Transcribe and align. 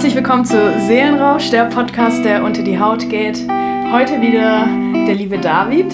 Herzlich 0.00 0.16
willkommen 0.16 0.46
zu 0.46 0.80
Seelenrausch, 0.80 1.50
der 1.50 1.64
Podcast, 1.64 2.24
der 2.24 2.42
unter 2.42 2.62
die 2.62 2.80
Haut 2.80 3.10
geht. 3.10 3.46
Heute 3.92 4.22
wieder 4.22 4.66
der 5.06 5.14
liebe 5.14 5.36
David 5.36 5.92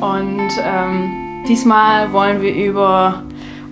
und 0.00 0.50
ähm, 0.60 1.44
diesmal 1.46 2.12
wollen 2.12 2.42
wir 2.42 2.52
über 2.52 3.22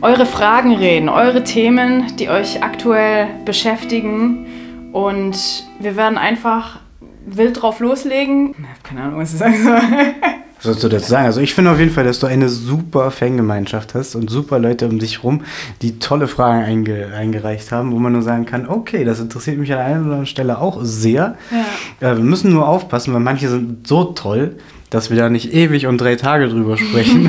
eure 0.00 0.24
Fragen 0.24 0.72
reden, 0.72 1.08
eure 1.08 1.42
Themen, 1.42 2.14
die 2.16 2.28
euch 2.28 2.62
aktuell 2.62 3.26
beschäftigen 3.44 4.92
und 4.92 5.64
wir 5.80 5.96
werden 5.96 6.16
einfach 6.16 6.78
wild 7.26 7.60
drauf 7.60 7.80
loslegen. 7.80 8.54
Keine 8.84 9.02
Ahnung, 9.02 9.18
was 9.18 9.32
ich 9.32 9.40
sagen 9.40 9.64
soll. 9.64 9.80
Was 10.62 10.74
sollst 10.74 10.84
du 10.84 10.88
dazu 10.88 11.10
sagen? 11.10 11.26
Also 11.26 11.40
ich 11.40 11.54
finde 11.54 11.72
auf 11.72 11.80
jeden 11.80 11.90
Fall, 11.90 12.04
dass 12.04 12.20
du 12.20 12.28
eine 12.28 12.48
super 12.48 13.10
Fangemeinschaft 13.10 13.96
hast 13.96 14.14
und 14.14 14.30
super 14.30 14.60
Leute 14.60 14.86
um 14.86 15.00
dich 15.00 15.24
rum, 15.24 15.42
die 15.82 15.98
tolle 15.98 16.28
Fragen 16.28 16.62
einge 16.62 17.12
eingereicht 17.12 17.72
haben, 17.72 17.90
wo 17.90 17.98
man 17.98 18.12
nur 18.12 18.22
sagen 18.22 18.46
kann, 18.46 18.68
okay, 18.68 19.04
das 19.04 19.18
interessiert 19.18 19.58
mich 19.58 19.72
an 19.72 19.80
einer 19.80 19.96
oder 19.96 20.04
anderen 20.04 20.26
Stelle 20.26 20.58
auch 20.58 20.78
sehr. 20.82 21.36
Ja. 21.50 22.12
Äh, 22.12 22.16
wir 22.16 22.22
müssen 22.22 22.52
nur 22.52 22.68
aufpassen, 22.68 23.12
weil 23.12 23.20
manche 23.20 23.48
sind 23.48 23.88
so 23.88 24.04
toll, 24.04 24.54
dass 24.88 25.10
wir 25.10 25.16
da 25.16 25.28
nicht 25.28 25.52
ewig 25.52 25.88
und 25.88 26.00
drei 26.00 26.14
Tage 26.14 26.48
drüber 26.48 26.76
sprechen, 26.76 27.28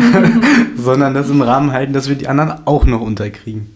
sondern 0.77 1.15
das 1.15 1.31
im 1.31 1.41
Rahmen 1.41 1.71
halten, 1.71 1.93
dass 1.93 2.09
wir 2.09 2.15
die 2.15 2.27
anderen 2.27 2.67
auch 2.67 2.85
noch 2.85 3.01
unterkriegen. 3.01 3.67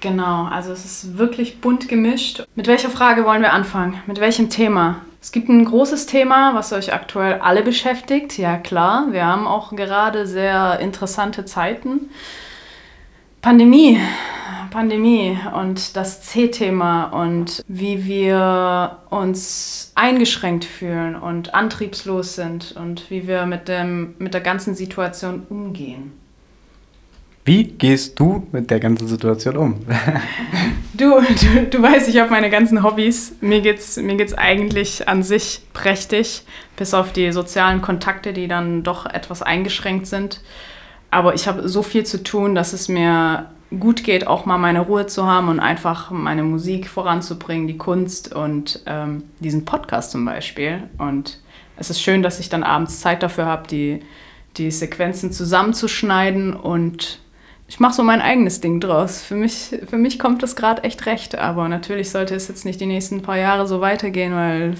Genau, 0.00 0.44
also 0.44 0.72
es 0.72 0.86
ist 0.86 1.18
wirklich 1.18 1.60
bunt 1.60 1.88
gemischt. 1.88 2.46
Mit 2.54 2.66
welcher 2.66 2.88
Frage 2.88 3.26
wollen 3.26 3.42
wir 3.42 3.52
anfangen? 3.52 4.00
Mit 4.06 4.20
welchem 4.20 4.48
Thema? 4.48 5.02
Es 5.26 5.32
gibt 5.32 5.48
ein 5.48 5.64
großes 5.64 6.06
Thema, 6.06 6.54
was 6.54 6.72
euch 6.72 6.94
aktuell 6.94 7.40
alle 7.40 7.64
beschäftigt. 7.64 8.38
Ja 8.38 8.58
klar, 8.58 9.08
wir 9.10 9.26
haben 9.26 9.48
auch 9.48 9.74
gerade 9.74 10.24
sehr 10.24 10.78
interessante 10.78 11.44
Zeiten. 11.44 12.10
Pandemie, 13.42 13.98
Pandemie 14.70 15.36
und 15.52 15.96
das 15.96 16.22
C-Thema 16.22 17.06
und 17.06 17.64
wie 17.66 18.04
wir 18.04 18.98
uns 19.10 19.90
eingeschränkt 19.96 20.64
fühlen 20.64 21.16
und 21.16 21.54
antriebslos 21.54 22.36
sind 22.36 22.76
und 22.76 23.10
wie 23.10 23.26
wir 23.26 23.46
mit, 23.46 23.66
dem, 23.66 24.14
mit 24.18 24.32
der 24.32 24.42
ganzen 24.42 24.76
Situation 24.76 25.44
umgehen. 25.50 26.12
Wie 27.46 27.62
gehst 27.62 28.18
du 28.18 28.44
mit 28.50 28.72
der 28.72 28.80
ganzen 28.80 29.06
Situation 29.06 29.56
um? 29.56 29.74
du, 30.94 31.20
du, 31.20 31.66
du 31.70 31.80
weißt, 31.80 32.08
ich 32.08 32.18
habe 32.18 32.28
meine 32.28 32.50
ganzen 32.50 32.82
Hobbys. 32.82 33.36
Mir 33.40 33.60
geht 33.60 33.78
es 33.78 33.96
mir 33.96 34.16
geht's 34.16 34.34
eigentlich 34.34 35.06
an 35.06 35.22
sich 35.22 35.60
prächtig, 35.72 36.42
bis 36.76 36.92
auf 36.92 37.12
die 37.12 37.30
sozialen 37.30 37.82
Kontakte, 37.82 38.32
die 38.32 38.48
dann 38.48 38.82
doch 38.82 39.06
etwas 39.06 39.42
eingeschränkt 39.42 40.08
sind. 40.08 40.40
Aber 41.12 41.34
ich 41.34 41.46
habe 41.46 41.68
so 41.68 41.84
viel 41.84 42.04
zu 42.04 42.24
tun, 42.24 42.56
dass 42.56 42.72
es 42.72 42.88
mir 42.88 43.48
gut 43.78 44.02
geht, 44.02 44.26
auch 44.26 44.44
mal 44.44 44.58
meine 44.58 44.80
Ruhe 44.80 45.06
zu 45.06 45.24
haben 45.24 45.48
und 45.48 45.60
einfach 45.60 46.10
meine 46.10 46.42
Musik 46.42 46.88
voranzubringen, 46.88 47.68
die 47.68 47.78
Kunst 47.78 48.34
und 48.34 48.82
ähm, 48.86 49.22
diesen 49.38 49.64
Podcast 49.64 50.10
zum 50.10 50.24
Beispiel. 50.24 50.82
Und 50.98 51.38
es 51.76 51.90
ist 51.90 52.02
schön, 52.02 52.24
dass 52.24 52.40
ich 52.40 52.48
dann 52.48 52.64
abends 52.64 52.98
Zeit 52.98 53.22
dafür 53.22 53.46
habe, 53.46 53.68
die, 53.68 54.00
die 54.56 54.72
Sequenzen 54.72 55.30
zusammenzuschneiden 55.30 56.52
und 56.52 57.20
ich 57.68 57.80
mache 57.80 57.94
so 57.94 58.02
mein 58.02 58.20
eigenes 58.20 58.60
Ding 58.60 58.80
draus. 58.80 59.22
Für 59.22 59.34
mich, 59.34 59.76
für 59.88 59.96
mich 59.96 60.18
kommt 60.18 60.42
das 60.42 60.54
gerade 60.54 60.84
echt 60.84 61.06
recht. 61.06 61.36
Aber 61.36 61.68
natürlich 61.68 62.10
sollte 62.10 62.34
es 62.34 62.48
jetzt 62.48 62.64
nicht 62.64 62.80
die 62.80 62.86
nächsten 62.86 63.22
paar 63.22 63.38
Jahre 63.38 63.66
so 63.66 63.80
weitergehen, 63.80 64.34
weil 64.34 64.74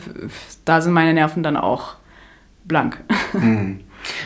da 0.64 0.80
sind 0.80 0.92
meine 0.92 1.12
Nerven 1.12 1.42
dann 1.42 1.56
auch 1.56 1.96
blank. 2.64 2.98
Mhm. 3.32 3.80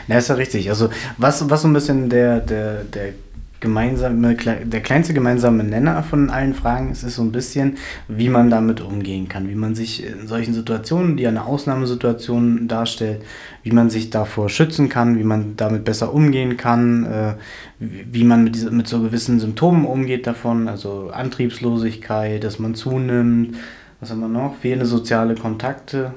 Ja, 0.08 0.18
ist 0.18 0.28
ja 0.28 0.34
richtig. 0.34 0.68
Also 0.68 0.90
was, 1.16 1.48
was 1.48 1.62
so 1.62 1.68
ein 1.68 1.72
bisschen 1.72 2.10
der, 2.10 2.40
der, 2.40 2.84
der 2.84 3.14
gemeinsame, 3.60 4.34
der 4.34 4.80
kleinste 4.80 5.14
gemeinsame 5.14 5.62
Nenner 5.62 6.02
von 6.02 6.30
allen 6.30 6.54
Fragen 6.54 6.90
ist, 6.90 7.02
ist 7.02 7.16
so 7.16 7.22
ein 7.22 7.32
bisschen, 7.32 7.76
wie 8.08 8.28
man 8.28 8.50
damit 8.50 8.80
umgehen 8.80 9.28
kann, 9.28 9.48
wie 9.48 9.54
man 9.54 9.74
sich 9.74 10.04
in 10.04 10.26
solchen 10.26 10.54
Situationen, 10.54 11.16
die 11.16 11.26
eine 11.26 11.44
Ausnahmesituation 11.44 12.68
darstellt, 12.68 13.22
wie 13.62 13.72
man 13.72 13.90
sich 13.90 14.10
davor 14.10 14.48
schützen 14.48 14.88
kann, 14.88 15.18
wie 15.18 15.24
man 15.24 15.56
damit 15.56 15.84
besser 15.84 16.12
umgehen 16.12 16.56
kann, 16.56 17.04
äh, 17.04 17.34
wie 17.78 18.24
man 18.24 18.44
mit, 18.44 18.54
diese, 18.54 18.70
mit 18.70 18.88
so 18.88 19.00
gewissen 19.02 19.38
Symptomen 19.38 19.84
umgeht 19.84 20.26
davon, 20.26 20.66
also 20.66 21.10
Antriebslosigkeit, 21.12 22.42
dass 22.42 22.58
man 22.58 22.74
zunimmt, 22.74 23.56
was 24.00 24.10
haben 24.10 24.20
wir 24.20 24.28
noch, 24.28 24.56
fehlende 24.56 24.86
soziale 24.86 25.34
Kontakte, 25.34 26.12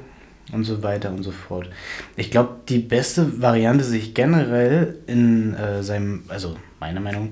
und 0.51 0.65
so 0.65 0.83
weiter 0.83 1.09
und 1.09 1.23
so 1.23 1.31
fort. 1.31 1.69
Ich 2.15 2.29
glaube, 2.29 2.49
die 2.69 2.79
beste 2.79 3.41
Variante, 3.41 3.83
sich 3.83 4.13
generell 4.13 4.99
in 5.07 5.53
äh, 5.55 5.83
seinem, 5.83 6.23
also 6.27 6.55
meiner 6.83 6.99
Meinung, 6.99 7.31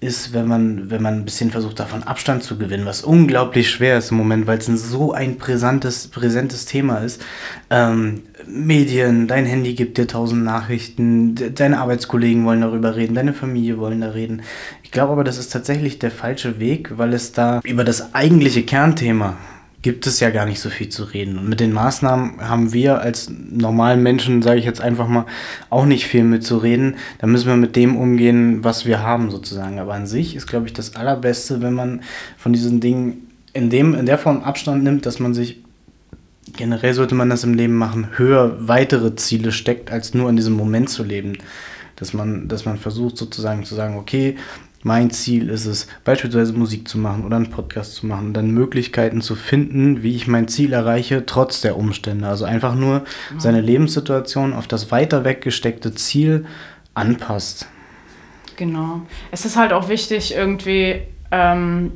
ist, 0.00 0.34
wenn 0.34 0.46
man, 0.46 0.90
wenn 0.90 1.00
man 1.00 1.14
ein 1.14 1.24
bisschen 1.24 1.50
versucht, 1.50 1.80
davon 1.80 2.02
Abstand 2.02 2.42
zu 2.42 2.58
gewinnen, 2.58 2.84
was 2.84 3.02
unglaublich 3.02 3.70
schwer 3.70 3.96
ist 3.96 4.10
im 4.10 4.18
Moment, 4.18 4.46
weil 4.46 4.58
es 4.58 4.68
ein 4.68 4.76
so 4.76 5.12
ein 5.12 5.38
präsentes, 5.38 6.08
präsentes 6.08 6.66
Thema 6.66 6.98
ist. 6.98 7.24
Ähm, 7.70 8.22
Medien, 8.46 9.26
dein 9.26 9.46
Handy 9.46 9.74
gibt 9.74 9.96
dir 9.96 10.06
tausend 10.06 10.44
Nachrichten, 10.44 11.34
deine 11.54 11.78
Arbeitskollegen 11.78 12.44
wollen 12.44 12.60
darüber 12.60 12.96
reden, 12.96 13.14
deine 13.14 13.32
Familie 13.32 13.78
wollen 13.78 14.02
da 14.02 14.10
reden. 14.10 14.42
Ich 14.82 14.90
glaube 14.90 15.12
aber, 15.12 15.24
das 15.24 15.38
ist 15.38 15.50
tatsächlich 15.50 15.98
der 15.98 16.10
falsche 16.10 16.60
Weg, 16.60 16.98
weil 16.98 17.14
es 17.14 17.32
da 17.32 17.60
über 17.64 17.84
das 17.84 18.14
eigentliche 18.14 18.62
Kernthema 18.62 19.38
gibt 19.84 20.06
es 20.06 20.18
ja 20.18 20.30
gar 20.30 20.46
nicht 20.46 20.60
so 20.60 20.70
viel 20.70 20.88
zu 20.88 21.04
reden. 21.04 21.36
Und 21.36 21.46
mit 21.46 21.60
den 21.60 21.70
Maßnahmen 21.70 22.48
haben 22.48 22.72
wir 22.72 23.02
als 23.02 23.30
normalen 23.30 24.02
Menschen, 24.02 24.40
sage 24.40 24.58
ich 24.58 24.64
jetzt 24.64 24.80
einfach 24.80 25.08
mal, 25.08 25.26
auch 25.68 25.84
nicht 25.84 26.06
viel 26.06 26.24
mitzureden. 26.24 26.96
Da 27.18 27.26
müssen 27.26 27.48
wir 27.48 27.56
mit 27.56 27.76
dem 27.76 27.98
umgehen, 27.98 28.64
was 28.64 28.86
wir 28.86 29.00
haben 29.00 29.30
sozusagen. 29.30 29.78
Aber 29.78 29.92
an 29.92 30.06
sich 30.06 30.36
ist, 30.36 30.46
glaube 30.46 30.66
ich, 30.66 30.72
das 30.72 30.96
Allerbeste, 30.96 31.60
wenn 31.60 31.74
man 31.74 32.00
von 32.38 32.54
diesen 32.54 32.80
Dingen 32.80 33.30
in, 33.52 33.68
dem, 33.68 33.94
in 33.94 34.06
der 34.06 34.16
Form 34.16 34.42
Abstand 34.42 34.84
nimmt, 34.84 35.04
dass 35.04 35.18
man 35.18 35.34
sich 35.34 35.58
generell 36.56 36.94
sollte 36.94 37.14
man 37.14 37.28
das 37.28 37.44
im 37.44 37.52
Leben 37.52 37.74
machen, 37.74 38.08
höher 38.16 38.56
weitere 38.66 39.16
Ziele 39.16 39.52
steckt, 39.52 39.90
als 39.90 40.14
nur 40.14 40.30
in 40.30 40.36
diesem 40.36 40.54
Moment 40.54 40.88
zu 40.88 41.04
leben. 41.04 41.36
Dass 41.96 42.14
man, 42.14 42.48
dass 42.48 42.64
man 42.64 42.78
versucht 42.78 43.18
sozusagen 43.18 43.64
zu 43.64 43.74
sagen, 43.74 43.98
okay, 43.98 44.36
mein 44.84 45.10
Ziel 45.10 45.48
ist 45.48 45.64
es, 45.64 45.88
beispielsweise 46.04 46.52
Musik 46.52 46.88
zu 46.88 46.98
machen 46.98 47.24
oder 47.24 47.36
einen 47.36 47.50
Podcast 47.50 47.96
zu 47.96 48.06
machen, 48.06 48.34
dann 48.34 48.50
Möglichkeiten 48.50 49.22
zu 49.22 49.34
finden, 49.34 50.02
wie 50.02 50.14
ich 50.14 50.28
mein 50.28 50.46
Ziel 50.46 50.74
erreiche, 50.74 51.24
trotz 51.26 51.62
der 51.62 51.76
Umstände. 51.76 52.28
Also 52.28 52.44
einfach 52.44 52.74
nur 52.74 53.04
seine 53.38 53.62
Lebenssituation 53.62 54.52
auf 54.52 54.68
das 54.68 54.92
weiter 54.92 55.24
weggesteckte 55.24 55.94
Ziel 55.94 56.44
anpasst. 56.92 57.66
Genau. 58.56 59.00
Es 59.30 59.46
ist 59.46 59.56
halt 59.56 59.72
auch 59.72 59.88
wichtig, 59.88 60.34
irgendwie 60.34 61.00
ähm, 61.30 61.92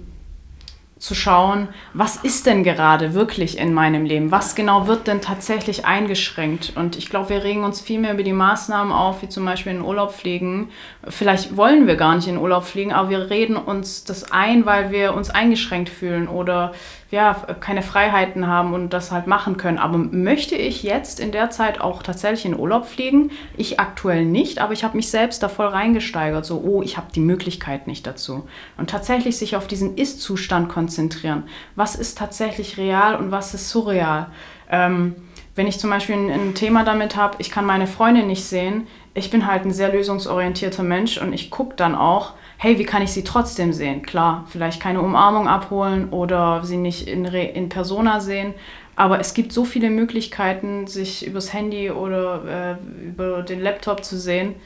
zu 0.99 1.15
schauen, 1.15 1.69
was 1.95 2.17
ist 2.17 2.47
denn 2.47 2.65
gerade 2.65 3.15
wirklich 3.15 3.59
in 3.59 3.73
meinem 3.73 4.05
Leben? 4.05 4.31
Was 4.31 4.55
genau 4.55 4.87
wird 4.87 5.07
denn 5.07 5.21
tatsächlich 5.21 5.85
eingeschränkt? 5.85 6.73
Und 6.75 6.97
ich 6.97 7.09
glaube, 7.09 7.31
wir 7.31 7.45
regen 7.45 7.65
uns 7.65 7.81
viel 7.81 8.01
mehr 8.01 8.15
über 8.15 8.23
die 8.23 8.33
Maßnahmen 8.33 8.93
auf, 8.93 9.23
wie 9.23 9.29
zum 9.29 9.45
Beispiel 9.45 9.73
in 9.73 9.83
Urlaub 9.83 10.13
fliegen. 10.13 10.71
Vielleicht 11.07 11.57
wollen 11.57 11.87
wir 11.87 11.97
gar 11.97 12.17
nicht 12.17 12.29
in 12.29 12.39
Urlaub 12.39 12.65
fliegen, 12.65 12.93
aber 12.93 13.11
wir 13.11 13.31
reden 13.31 13.57
uns 13.57 14.05
das 14.05 14.33
ein, 14.33 14.67
weil 14.67 14.91
wir 14.91 15.15
uns 15.15 15.31
eingeschränkt 15.31 15.89
fühlen 15.89 16.29
oder 16.29 16.73
ja, 17.11 17.33
keine 17.61 17.81
Freiheiten 17.81 18.47
haben 18.47 18.75
und 18.75 18.93
das 18.93 19.11
halt 19.11 19.27
machen 19.27 19.57
können. 19.57 19.79
Aber 19.79 19.97
möchte 19.97 20.57
ich 20.57 20.83
jetzt 20.83 21.21
in 21.21 21.33
der 21.33 21.49
Zeit 21.49 21.81
auch 21.81 22.03
tatsächlich 22.03 22.45
in 22.45 22.59
Urlaub 22.59 22.87
fliegen? 22.87 23.31
Ich 23.57 23.81
aktuell 23.81 24.27
nicht, 24.27 24.59
aber 24.59 24.75
ich 24.75 24.85
habe 24.85 24.97
mich 24.97 25.11
selbst 25.11 25.43
da 25.43 25.49
voll 25.49 25.69
reingesteigert. 25.69 26.45
So, 26.45 26.61
oh, 26.63 26.83
ich 26.83 26.99
habe 26.99 27.07
die 27.15 27.21
Möglichkeit 27.21 27.87
nicht 27.87 28.07
dazu. 28.07 28.47
Und 28.77 28.91
tatsächlich 28.91 29.39
sich 29.39 29.57
auf 29.57 29.67
diesen 29.67 29.97
Ist-Zustand 29.97 30.69
konzentrieren. 30.69 31.45
Was 31.77 31.95
ist 31.95 32.19
tatsächlich 32.19 32.77
real 32.77 33.17
und 33.17 33.31
was 33.31 33.55
ist 33.55 33.71
surreal? 33.71 34.27
Ähm, 34.71 35.17
wenn 35.55 35.67
ich 35.67 35.79
zum 35.79 35.89
Beispiel 35.89 36.15
ein, 36.15 36.31
ein 36.31 36.55
Thema 36.55 36.85
damit 36.85 37.17
habe, 37.17 37.37
ich 37.39 37.51
kann 37.51 37.65
meine 37.65 37.87
Freundin 37.87 38.27
nicht 38.27 38.45
sehen, 38.45 38.87
ich 39.15 39.31
bin 39.31 39.47
halt 39.47 39.65
ein 39.65 39.73
sehr 39.73 39.91
lösungsorientierter 39.93 40.83
Mensch 40.83 41.19
und 41.19 41.33
ich 41.33 41.51
gucke 41.51 41.75
dann 41.75 41.95
auch, 41.95 42.35
hey, 42.59 42.79
wie 42.79 42.85
kann 42.85 43.03
ich 43.03 43.13
sie 43.13 43.25
trotzdem 43.25 43.73
sehen? 43.73 44.03
Klar, 44.03 44.45
vielleicht 44.49 44.83
keine 44.83 45.01
Umarmung 45.01 45.49
abholen 45.49 46.11
oder 46.11 46.65
sie 46.65 46.77
nicht 46.77 47.09
in, 47.09 47.25
Re 47.25 47.45
in 47.45 47.69
Persona 47.69 48.21
sehen, 48.21 48.53
aber 48.97 49.21
es 49.21 49.33
gibt 49.33 49.53
so 49.53 49.65
viele 49.65 49.91
Möglichkeiten, 49.91 50.89
sich 50.89 51.25
übers 51.25 51.53
Handy 51.53 51.91
oder 51.91 52.77
äh, 52.77 53.07
über 53.07 53.43
den 53.43 53.61
Laptop 53.61 54.05
zu 54.05 54.19
sehen 54.19 54.57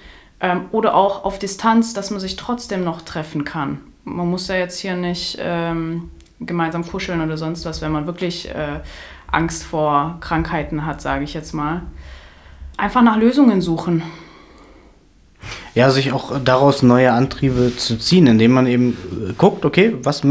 ähm, 0.40 0.64
oder 0.72 0.94
auch 0.94 1.24
auf 1.24 1.38
Distanz, 1.38 1.92
dass 1.92 2.10
man 2.10 2.18
sich 2.18 2.36
trotzdem 2.36 2.82
noch 2.82 3.02
treffen 3.02 3.44
kann. 3.44 3.80
Man 4.04 4.28
muss 4.28 4.48
ja 4.48 4.56
jetzt 4.56 4.80
hier 4.80 4.96
nicht 4.96 5.36
ähm, 5.38 6.10
gemeinsam 6.40 6.86
kuscheln 6.86 7.20
oder 7.20 7.36
sonst 7.36 7.66
was, 7.66 7.82
wenn 7.82 7.92
man 7.92 8.06
wirklich 8.06 8.48
äh, 8.48 8.80
Angst 9.30 9.64
vor 9.64 10.16
Krankheiten 10.20 10.86
hat, 10.86 11.02
sage 11.02 11.24
ich 11.24 11.34
jetzt 11.34 11.52
mal. 11.52 11.82
Einfach 12.78 13.02
nach 13.02 13.18
Lösungen 13.18 13.60
suchen. 13.60 14.02
Ja, 15.74 15.90
sich 15.90 16.12
auch 16.12 16.38
daraus 16.44 16.82
neue 16.82 17.12
Antriebe 17.12 17.72
zu 17.76 17.96
ziehen, 17.98 18.26
indem 18.26 18.52
man 18.52 18.66
eben 18.66 18.90
äh, 18.90 19.32
guckt, 19.32 19.64
okay, 19.64 19.96
was, 20.02 20.22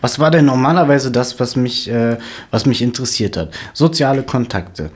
was 0.00 0.18
war 0.18 0.30
denn 0.30 0.44
normalerweise 0.46 1.10
das, 1.10 1.38
was 1.40 1.56
mich, 1.56 1.90
äh, 1.90 2.16
was 2.50 2.66
mich 2.66 2.80
interessiert 2.80 3.36
hat? 3.36 3.50
Soziale 3.72 4.22
Kontakte. 4.22 4.90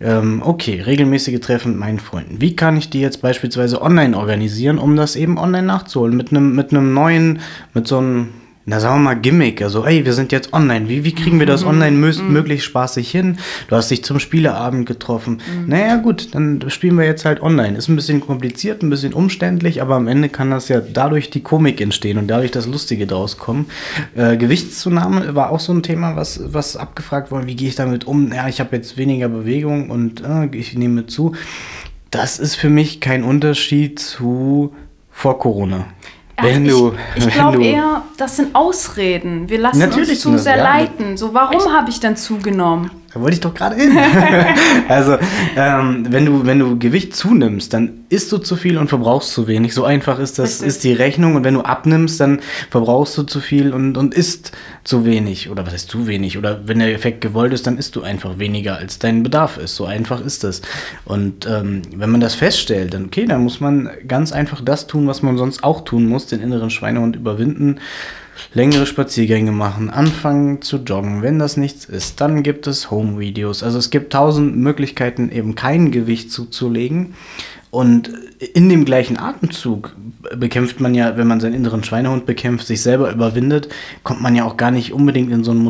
Ähm, 0.00 0.42
okay, 0.44 0.80
regelmäßige 0.80 1.40
Treffen 1.40 1.72
mit 1.72 1.80
meinen 1.80 2.00
Freunden. 2.00 2.40
Wie 2.40 2.56
kann 2.56 2.76
ich 2.76 2.90
die 2.90 3.00
jetzt 3.00 3.22
beispielsweise 3.22 3.80
online 3.80 4.16
organisieren, 4.16 4.78
um 4.78 4.96
das 4.96 5.16
eben 5.16 5.38
online 5.38 5.66
nachzuholen? 5.66 6.16
Mit 6.16 6.30
einem 6.30 6.54
mit 6.54 6.72
neuen, 6.72 7.40
mit 7.74 7.86
so 7.86 7.98
einem 7.98 8.28
na 8.66 8.80
sagen 8.80 8.96
wir 8.96 9.10
mal 9.10 9.14
Gimmick, 9.20 9.60
also 9.60 9.84
ey, 9.84 10.06
wir 10.06 10.14
sind 10.14 10.32
jetzt 10.32 10.52
online, 10.54 10.88
wie, 10.88 11.04
wie 11.04 11.14
kriegen 11.14 11.38
wir 11.38 11.46
das 11.46 11.62
Mhm. 11.62 11.68
online 11.68 11.96
mö 11.98 12.12
möglichst 12.22 12.66
spaßig 12.66 13.10
hin? 13.10 13.38
Du 13.68 13.76
hast 13.76 13.90
dich 13.90 14.02
zum 14.04 14.18
Spieleabend 14.18 14.86
getroffen. 14.86 15.40
Mhm. 15.62 15.68
Naja 15.68 15.96
gut, 15.96 16.34
dann 16.34 16.64
spielen 16.68 16.96
wir 16.96 17.04
jetzt 17.04 17.24
halt 17.26 17.42
online. 17.42 17.76
Ist 17.76 17.88
ein 17.88 17.96
bisschen 17.96 18.20
kompliziert, 18.20 18.82
ein 18.82 18.88
bisschen 18.88 19.12
umständlich, 19.12 19.82
aber 19.82 19.96
am 19.96 20.08
Ende 20.08 20.30
kann 20.30 20.50
das 20.50 20.68
ja 20.68 20.80
dadurch 20.80 21.28
die 21.30 21.42
Komik 21.42 21.80
entstehen 21.80 22.16
und 22.16 22.28
dadurch 22.28 22.52
das 22.52 22.66
Lustige 22.66 23.06
draus 23.06 23.36
kommen. 23.36 23.66
Äh, 24.14 24.36
Gewichtszunahme 24.38 25.34
war 25.34 25.50
auch 25.50 25.60
so 25.60 25.72
ein 25.72 25.82
Thema, 25.82 26.16
was, 26.16 26.40
was 26.46 26.76
abgefragt 26.76 27.30
wurde, 27.30 27.46
wie 27.46 27.56
gehe 27.56 27.68
ich 27.68 27.74
damit 27.74 28.06
um? 28.06 28.32
Ja, 28.32 28.48
ich 28.48 28.60
habe 28.60 28.76
jetzt 28.76 28.96
weniger 28.96 29.28
Bewegung 29.28 29.90
und 29.90 30.22
äh, 30.22 30.46
ich 30.56 30.74
nehme 30.74 31.06
zu. 31.06 31.34
Das 32.10 32.38
ist 32.38 32.54
für 32.54 32.70
mich 32.70 33.00
kein 33.00 33.24
Unterschied 33.24 33.98
zu 33.98 34.74
vor 35.10 35.38
Corona. 35.38 35.86
Wenn 36.40 36.64
Also 36.64 36.90
du, 36.90 36.96
ich 37.16 37.26
ich 37.26 37.32
glaube 37.32 37.62
eher, 37.62 38.02
das 38.16 38.36
sind 38.36 38.54
Ausreden. 38.54 39.48
Wir 39.48 39.58
lassen 39.58 39.78
Natürlich 39.78 40.26
uns 40.26 40.38
zu 40.38 40.38
sehr 40.38 40.56
ja. 40.56 40.64
leiten. 40.64 41.16
So, 41.16 41.32
warum 41.34 41.72
habe 41.72 41.90
ich 41.90 42.00
dann 42.00 42.16
zugenommen? 42.16 42.90
Da 43.14 43.20
wollte 43.20 43.34
ich 43.34 43.40
doch 43.40 43.54
gerade 43.54 43.76
hin. 43.76 43.96
also, 44.88 45.16
ähm, 45.56 46.04
wenn, 46.10 46.26
du, 46.26 46.44
wenn 46.46 46.58
du 46.58 46.76
Gewicht 46.80 47.14
zunimmst, 47.14 47.72
dann 47.72 48.04
isst 48.08 48.32
du 48.32 48.38
zu 48.38 48.56
viel 48.56 48.76
und 48.76 48.88
verbrauchst 48.88 49.30
zu 49.30 49.46
wenig. 49.46 49.72
So 49.72 49.84
einfach 49.84 50.18
ist 50.18 50.40
das, 50.40 50.54
Richtig. 50.54 50.66
ist 50.66 50.84
die 50.84 50.92
Rechnung. 50.94 51.36
Und 51.36 51.44
wenn 51.44 51.54
du 51.54 51.60
abnimmst, 51.60 52.18
dann 52.18 52.40
verbrauchst 52.70 53.16
du 53.16 53.22
zu 53.22 53.38
viel 53.38 53.72
und, 53.72 53.96
und 53.96 54.14
isst 54.14 54.50
zu 54.82 55.04
wenig. 55.04 55.48
Oder 55.48 55.64
was 55.64 55.74
heißt 55.74 55.88
zu 55.88 56.08
wenig? 56.08 56.36
Oder 56.38 56.66
wenn 56.66 56.80
der 56.80 56.92
Effekt 56.92 57.20
gewollt 57.20 57.52
ist, 57.52 57.68
dann 57.68 57.78
isst 57.78 57.94
du 57.94 58.02
einfach 58.02 58.40
weniger, 58.40 58.78
als 58.78 58.98
dein 58.98 59.22
Bedarf 59.22 59.58
ist. 59.58 59.76
So 59.76 59.84
einfach 59.84 60.20
ist 60.20 60.42
das. 60.42 60.60
Und 61.04 61.46
ähm, 61.46 61.82
wenn 61.94 62.10
man 62.10 62.20
das 62.20 62.34
feststellt, 62.34 62.94
dann 62.94 63.04
okay, 63.04 63.26
dann 63.26 63.44
muss 63.44 63.60
man 63.60 63.90
ganz 64.08 64.32
einfach 64.32 64.60
das 64.60 64.88
tun, 64.88 65.06
was 65.06 65.22
man 65.22 65.38
sonst 65.38 65.62
auch 65.62 65.84
tun 65.84 66.06
muss, 66.06 66.26
den 66.26 66.40
inneren 66.40 66.70
Schweinehund 66.70 67.14
überwinden 67.14 67.78
längere 68.52 68.86
Spaziergänge 68.86 69.52
machen, 69.52 69.90
anfangen 69.90 70.62
zu 70.62 70.78
joggen. 70.78 71.22
Wenn 71.22 71.38
das 71.38 71.56
nichts 71.56 71.84
ist, 71.84 72.20
dann 72.20 72.42
gibt 72.42 72.66
es 72.66 72.90
Home-Videos. 72.90 73.62
Also 73.62 73.78
es 73.78 73.90
gibt 73.90 74.12
tausend 74.12 74.56
Möglichkeiten, 74.56 75.30
eben 75.30 75.54
kein 75.54 75.90
Gewicht 75.90 76.30
zuzulegen. 76.30 77.14
Und 77.70 78.12
in 78.38 78.68
dem 78.68 78.84
gleichen 78.84 79.18
Atemzug 79.18 79.96
bekämpft 80.36 80.78
man 80.80 80.94
ja, 80.94 81.16
wenn 81.16 81.26
man 81.26 81.40
seinen 81.40 81.54
inneren 81.54 81.82
Schweinehund 81.82 82.24
bekämpft, 82.24 82.68
sich 82.68 82.80
selber 82.80 83.10
überwindet, 83.10 83.68
kommt 84.04 84.20
man 84.20 84.36
ja 84.36 84.44
auch 84.44 84.56
gar 84.56 84.70
nicht 84.70 84.92
unbedingt 84.92 85.32
in 85.32 85.42
so 85.42 85.50
einen 85.50 85.60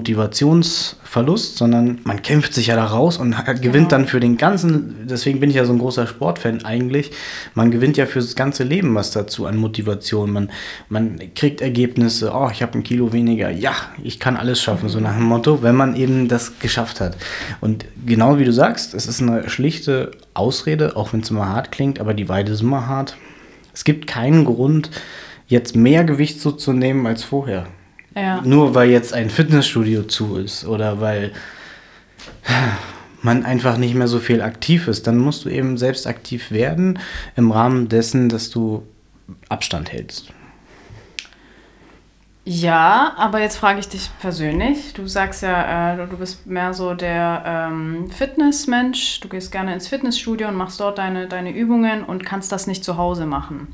Motivationsverlust, 1.14 1.56
sondern 1.56 1.98
man 2.04 2.22
kämpft 2.22 2.54
sich 2.54 2.68
ja 2.68 2.76
da 2.76 2.84
raus 2.84 3.18
und 3.18 3.36
hat- 3.38 3.62
gewinnt 3.62 3.92
dann 3.92 4.06
für 4.06 4.20
den 4.20 4.36
ganzen, 4.36 5.06
deswegen 5.08 5.40
bin 5.40 5.50
ich 5.50 5.56
ja 5.56 5.64
so 5.64 5.72
ein 5.72 5.78
großer 5.78 6.06
Sportfan 6.06 6.64
eigentlich, 6.64 7.12
man 7.54 7.70
gewinnt 7.70 7.96
ja 7.96 8.06
fürs 8.06 8.34
ganze 8.34 8.64
Leben 8.64 8.94
was 8.94 9.10
dazu 9.12 9.46
an 9.46 9.56
Motivation. 9.56 10.30
Man, 10.30 10.50
man 10.88 11.18
kriegt 11.34 11.60
Ergebnisse, 11.60 12.32
oh, 12.34 12.50
ich 12.52 12.62
habe 12.62 12.78
ein 12.78 12.82
Kilo 12.82 13.12
weniger, 13.12 13.50
ja, 13.50 13.72
ich 14.02 14.18
kann 14.20 14.36
alles 14.36 14.60
schaffen, 14.62 14.88
so 14.88 15.00
nach 15.00 15.14
dem 15.16 15.24
Motto, 15.24 15.62
wenn 15.62 15.76
man 15.76 15.96
eben 15.96 16.28
das 16.28 16.58
geschafft 16.58 17.00
hat. 17.00 17.16
Und 17.60 17.84
genau 18.04 18.38
wie 18.38 18.44
du 18.44 18.52
sagst, 18.52 18.94
es 18.94 19.06
ist 19.06 19.22
eine 19.22 19.48
schlichte 19.48 20.10
Ausrede, 20.34 20.96
auch 20.96 21.12
wenn 21.12 21.20
es 21.20 21.30
immer 21.30 21.48
hart 21.48 21.72
klingt, 21.72 22.00
aber 22.00 22.14
die 22.14 22.28
Weide 22.28 22.52
ist 22.52 22.62
immer 22.62 22.86
hart. 22.86 23.16
Es 23.72 23.84
gibt 23.84 24.06
keinen 24.06 24.44
Grund, 24.44 24.90
jetzt 25.46 25.76
mehr 25.76 26.04
Gewicht 26.04 26.40
zuzunehmen 26.40 27.06
als 27.06 27.22
vorher. 27.24 27.66
Ja. 28.14 28.40
Nur 28.42 28.74
weil 28.74 28.90
jetzt 28.90 29.12
ein 29.12 29.30
Fitnessstudio 29.30 30.04
zu 30.04 30.36
ist 30.36 30.66
oder 30.66 31.00
weil 31.00 31.32
man 33.22 33.44
einfach 33.44 33.78
nicht 33.78 33.94
mehr 33.94 34.08
so 34.08 34.18
viel 34.18 34.42
aktiv 34.42 34.86
ist, 34.86 35.06
dann 35.06 35.18
musst 35.18 35.44
du 35.44 35.48
eben 35.48 35.76
selbst 35.78 36.06
aktiv 36.06 36.50
werden 36.50 36.98
im 37.36 37.50
Rahmen 37.50 37.88
dessen, 37.88 38.28
dass 38.28 38.50
du 38.50 38.86
Abstand 39.48 39.92
hältst. 39.92 40.32
Ja, 42.46 43.14
aber 43.16 43.40
jetzt 43.40 43.56
frage 43.56 43.80
ich 43.80 43.88
dich 43.88 44.10
persönlich. 44.20 44.92
Du 44.92 45.06
sagst 45.06 45.42
ja, 45.42 45.94
äh, 45.94 46.06
du 46.06 46.18
bist 46.18 46.46
mehr 46.46 46.74
so 46.74 46.92
der 46.92 47.42
ähm, 47.46 48.10
Fitnessmensch. 48.10 49.20
Du 49.20 49.28
gehst 49.28 49.50
gerne 49.50 49.72
ins 49.72 49.88
Fitnessstudio 49.88 50.48
und 50.48 50.54
machst 50.54 50.78
dort 50.78 50.98
deine, 50.98 51.26
deine 51.26 51.56
Übungen 51.56 52.04
und 52.04 52.26
kannst 52.26 52.52
das 52.52 52.66
nicht 52.66 52.84
zu 52.84 52.98
Hause 52.98 53.24
machen. 53.24 53.68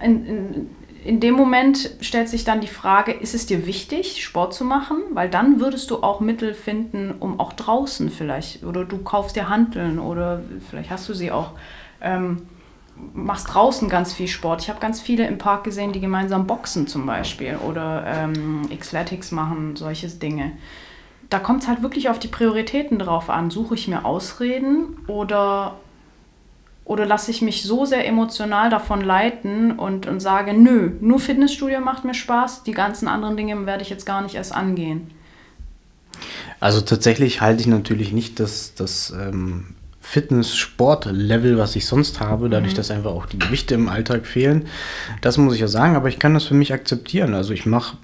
In, 0.00 0.26
in, 0.26 0.70
in 1.04 1.20
dem 1.20 1.34
Moment 1.34 1.90
stellt 2.00 2.28
sich 2.28 2.44
dann 2.44 2.60
die 2.60 2.68
Frage, 2.68 3.12
ist 3.12 3.34
es 3.34 3.46
dir 3.46 3.66
wichtig, 3.66 4.22
Sport 4.22 4.54
zu 4.54 4.64
machen? 4.64 4.98
Weil 5.12 5.28
dann 5.28 5.60
würdest 5.60 5.90
du 5.90 6.02
auch 6.02 6.20
Mittel 6.20 6.54
finden, 6.54 7.14
um 7.18 7.40
auch 7.40 7.52
draußen 7.52 8.10
vielleicht, 8.10 8.64
oder 8.64 8.84
du 8.84 8.98
kaufst 8.98 9.36
dir 9.36 9.48
Hanteln 9.48 9.98
oder 9.98 10.42
vielleicht 10.70 10.90
hast 10.90 11.08
du 11.08 11.14
sie 11.14 11.30
auch. 11.30 11.52
Ähm, 12.00 12.42
machst 13.14 13.52
draußen 13.52 13.88
ganz 13.88 14.12
viel 14.12 14.28
Sport. 14.28 14.62
Ich 14.62 14.68
habe 14.68 14.80
ganz 14.80 15.00
viele 15.00 15.26
im 15.26 15.38
Park 15.38 15.64
gesehen, 15.64 15.92
die 15.92 16.00
gemeinsam 16.00 16.46
boxen 16.46 16.86
zum 16.86 17.06
Beispiel 17.06 17.56
oder 17.56 18.04
ähm, 18.06 18.68
Xletics 18.78 19.32
machen, 19.32 19.76
solche 19.76 20.08
Dinge. 20.08 20.52
Da 21.30 21.38
kommt 21.38 21.62
es 21.62 21.68
halt 21.68 21.82
wirklich 21.82 22.10
auf 22.10 22.18
die 22.18 22.28
Prioritäten 22.28 22.98
drauf 22.98 23.30
an. 23.30 23.50
Suche 23.50 23.74
ich 23.74 23.88
mir 23.88 24.04
Ausreden 24.04 24.98
oder, 25.06 25.76
oder 26.84 27.06
lasse 27.06 27.30
ich 27.30 27.42
mich 27.42 27.62
so 27.62 27.84
sehr 27.84 28.06
emotional 28.06 28.70
davon 28.70 29.02
leiten 29.02 29.72
und, 29.72 30.06
und 30.06 30.20
sage, 30.20 30.52
nö, 30.52 30.92
nur 31.00 31.20
Fitnessstudio 31.20 31.80
macht 31.80 32.04
mir 32.04 32.14
Spaß, 32.14 32.64
die 32.64 32.72
ganzen 32.72 33.08
anderen 33.08 33.36
Dinge 33.36 33.66
werde 33.66 33.82
ich 33.82 33.90
jetzt 33.90 34.06
gar 34.06 34.22
nicht 34.22 34.34
erst 34.34 34.54
angehen. 34.54 35.10
Also 36.60 36.80
tatsächlich 36.80 37.40
halte 37.40 37.60
ich 37.60 37.66
natürlich 37.66 38.12
nicht 38.12 38.38
das, 38.38 38.74
das 38.74 39.10
ähm, 39.10 39.74
Fitness-Sport-Level, 40.00 41.56
was 41.56 41.74
ich 41.76 41.86
sonst 41.86 42.20
habe, 42.20 42.48
dadurch, 42.48 42.74
dass 42.74 42.90
einfach 42.90 43.12
auch 43.12 43.26
die 43.26 43.38
Gewichte 43.38 43.74
im 43.74 43.88
Alltag 43.88 44.26
fehlen. 44.26 44.66
Das 45.22 45.38
muss 45.38 45.54
ich 45.54 45.60
ja 45.60 45.68
sagen, 45.68 45.96
aber 45.96 46.08
ich 46.08 46.18
kann 46.18 46.34
das 46.34 46.44
für 46.44 46.54
mich 46.54 46.72
akzeptieren. 46.72 47.34
Also 47.34 47.52
ich 47.52 47.66
mache 47.66 47.96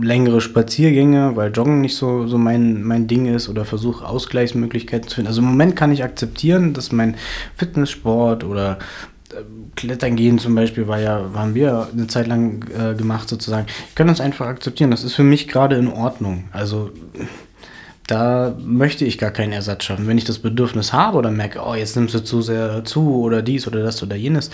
längere 0.00 0.40
Spaziergänge, 0.40 1.36
weil 1.36 1.52
Joggen 1.52 1.80
nicht 1.80 1.96
so, 1.96 2.26
so 2.26 2.38
mein, 2.38 2.82
mein 2.82 3.06
Ding 3.06 3.26
ist 3.26 3.48
oder 3.48 3.64
versuche 3.64 4.06
Ausgleichsmöglichkeiten 4.06 5.08
zu 5.08 5.16
finden. 5.16 5.28
Also 5.28 5.40
im 5.40 5.48
Moment 5.48 5.76
kann 5.76 5.92
ich 5.92 6.04
akzeptieren, 6.04 6.74
dass 6.74 6.92
mein 6.92 7.16
Fitnesssport 7.56 8.44
oder 8.44 8.78
äh, 9.32 9.42
Klettern 9.76 10.16
gehen 10.16 10.38
zum 10.38 10.54
Beispiel 10.54 10.86
war 10.86 11.00
ja, 11.00 11.30
haben 11.34 11.54
wir 11.54 11.88
eine 11.92 12.06
Zeit 12.06 12.26
lang 12.26 12.64
äh, 12.78 12.94
gemacht 12.94 13.28
sozusagen. 13.28 13.66
Ich 13.88 13.94
kann 13.94 14.06
das 14.06 14.20
einfach 14.20 14.46
akzeptieren. 14.46 14.90
Das 14.90 15.04
ist 15.04 15.14
für 15.14 15.24
mich 15.24 15.48
gerade 15.48 15.76
in 15.76 15.88
Ordnung. 15.88 16.44
Also 16.52 16.90
da 18.06 18.54
möchte 18.62 19.04
ich 19.04 19.18
gar 19.18 19.30
keinen 19.30 19.52
Ersatz 19.52 19.84
schaffen. 19.84 20.06
Wenn 20.06 20.18
ich 20.18 20.24
das 20.24 20.38
Bedürfnis 20.38 20.92
habe 20.92 21.18
oder 21.18 21.30
merke, 21.30 21.60
oh, 21.64 21.74
jetzt 21.74 21.96
nimmst 21.96 22.14
du 22.14 22.22
zu 22.22 22.42
sehr 22.42 22.84
zu 22.84 23.22
oder 23.22 23.42
dies 23.42 23.66
oder 23.66 23.82
das 23.82 24.02
oder 24.02 24.16
jenes, 24.16 24.50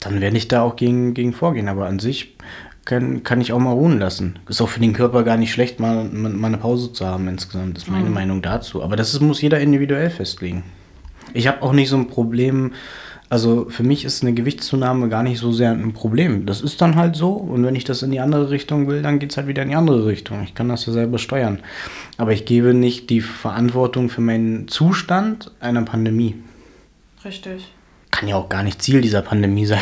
dann 0.00 0.20
werde 0.20 0.36
ich 0.36 0.48
da 0.48 0.62
auch 0.62 0.76
gegen, 0.76 1.14
gegen 1.14 1.32
vorgehen. 1.32 1.68
Aber 1.68 1.86
an 1.86 1.98
sich 1.98 2.36
kann, 2.84 3.22
kann 3.22 3.40
ich 3.40 3.52
auch 3.52 3.58
mal 3.58 3.72
ruhen 3.72 3.98
lassen. 3.98 4.38
Ist 4.48 4.60
auch 4.60 4.68
für 4.68 4.80
den 4.80 4.92
Körper 4.92 5.22
gar 5.22 5.36
nicht 5.36 5.52
schlecht, 5.52 5.80
mal, 5.80 6.04
mal 6.04 6.48
eine 6.48 6.58
Pause 6.58 6.92
zu 6.92 7.06
haben 7.06 7.28
insgesamt. 7.28 7.76
Das 7.76 7.84
ist 7.84 7.90
meine 7.90 8.10
Meinung 8.10 8.42
dazu. 8.42 8.82
Aber 8.82 8.96
das 8.96 9.14
ist, 9.14 9.20
muss 9.20 9.40
jeder 9.40 9.60
individuell 9.60 10.10
festlegen. 10.10 10.64
Ich 11.32 11.46
habe 11.48 11.62
auch 11.62 11.72
nicht 11.72 11.88
so 11.88 11.96
ein 11.96 12.08
Problem. 12.08 12.72
Also 13.30 13.66
für 13.68 13.82
mich 13.82 14.04
ist 14.04 14.22
eine 14.22 14.34
Gewichtszunahme 14.34 15.08
gar 15.08 15.22
nicht 15.22 15.38
so 15.38 15.50
sehr 15.50 15.72
ein 15.72 15.92
Problem. 15.92 16.46
Das 16.46 16.60
ist 16.60 16.80
dann 16.80 16.94
halt 16.94 17.16
so. 17.16 17.32
Und 17.32 17.64
wenn 17.64 17.74
ich 17.74 17.84
das 17.84 18.02
in 18.02 18.10
die 18.10 18.20
andere 18.20 18.50
Richtung 18.50 18.86
will, 18.86 19.02
dann 19.02 19.18
geht 19.18 19.30
es 19.30 19.36
halt 19.36 19.48
wieder 19.48 19.62
in 19.62 19.70
die 19.70 19.74
andere 19.74 20.06
Richtung. 20.06 20.42
Ich 20.44 20.54
kann 20.54 20.68
das 20.68 20.86
ja 20.86 20.92
selber 20.92 21.18
steuern. 21.18 21.60
Aber 22.16 22.32
ich 22.32 22.44
gebe 22.44 22.74
nicht 22.74 23.10
die 23.10 23.22
Verantwortung 23.22 24.08
für 24.10 24.20
meinen 24.20 24.68
Zustand 24.68 25.50
einer 25.60 25.82
Pandemie. 25.82 26.36
Richtig. 27.24 27.72
Kann 28.14 28.28
ja 28.28 28.36
auch 28.36 28.48
gar 28.48 28.62
nicht 28.62 28.80
Ziel 28.80 29.00
dieser 29.00 29.22
Pandemie 29.22 29.66
sein. 29.66 29.80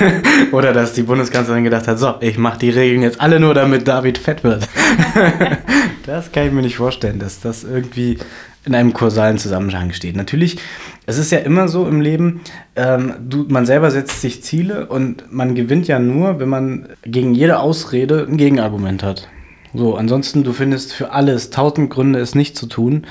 Oder 0.52 0.72
dass 0.72 0.94
die 0.94 1.04
Bundeskanzlerin 1.04 1.62
gedacht 1.62 1.86
hat, 1.86 1.96
so, 2.00 2.16
ich 2.18 2.36
mache 2.36 2.58
die 2.58 2.70
Regeln 2.70 3.02
jetzt 3.02 3.20
alle 3.20 3.38
nur, 3.38 3.54
damit 3.54 3.86
David 3.86 4.18
fett 4.18 4.42
wird. 4.42 4.68
das 6.06 6.32
kann 6.32 6.46
ich 6.46 6.52
mir 6.52 6.62
nicht 6.62 6.76
vorstellen, 6.76 7.20
dass 7.20 7.38
das 7.38 7.62
irgendwie 7.62 8.18
in 8.64 8.74
einem 8.74 8.94
kausalen 8.94 9.38
Zusammenhang 9.38 9.92
steht. 9.92 10.16
Natürlich, 10.16 10.58
es 11.06 11.18
ist 11.18 11.30
ja 11.30 11.38
immer 11.38 11.68
so 11.68 11.86
im 11.86 12.00
Leben, 12.00 12.40
ähm, 12.74 13.14
du, 13.20 13.46
man 13.48 13.64
selber 13.64 13.92
setzt 13.92 14.22
sich 14.22 14.42
Ziele 14.42 14.86
und 14.86 15.32
man 15.32 15.54
gewinnt 15.54 15.86
ja 15.86 16.00
nur, 16.00 16.40
wenn 16.40 16.48
man 16.48 16.88
gegen 17.04 17.32
jede 17.32 17.60
Ausrede 17.60 18.26
ein 18.28 18.38
Gegenargument 18.38 19.04
hat. 19.04 19.28
So, 19.72 19.94
ansonsten, 19.94 20.42
du 20.42 20.52
findest 20.52 20.92
für 20.92 21.12
alles 21.12 21.50
tausend 21.50 21.90
Gründe, 21.90 22.18
es 22.18 22.34
nicht 22.34 22.56
zu 22.56 22.66
tun. 22.66 23.06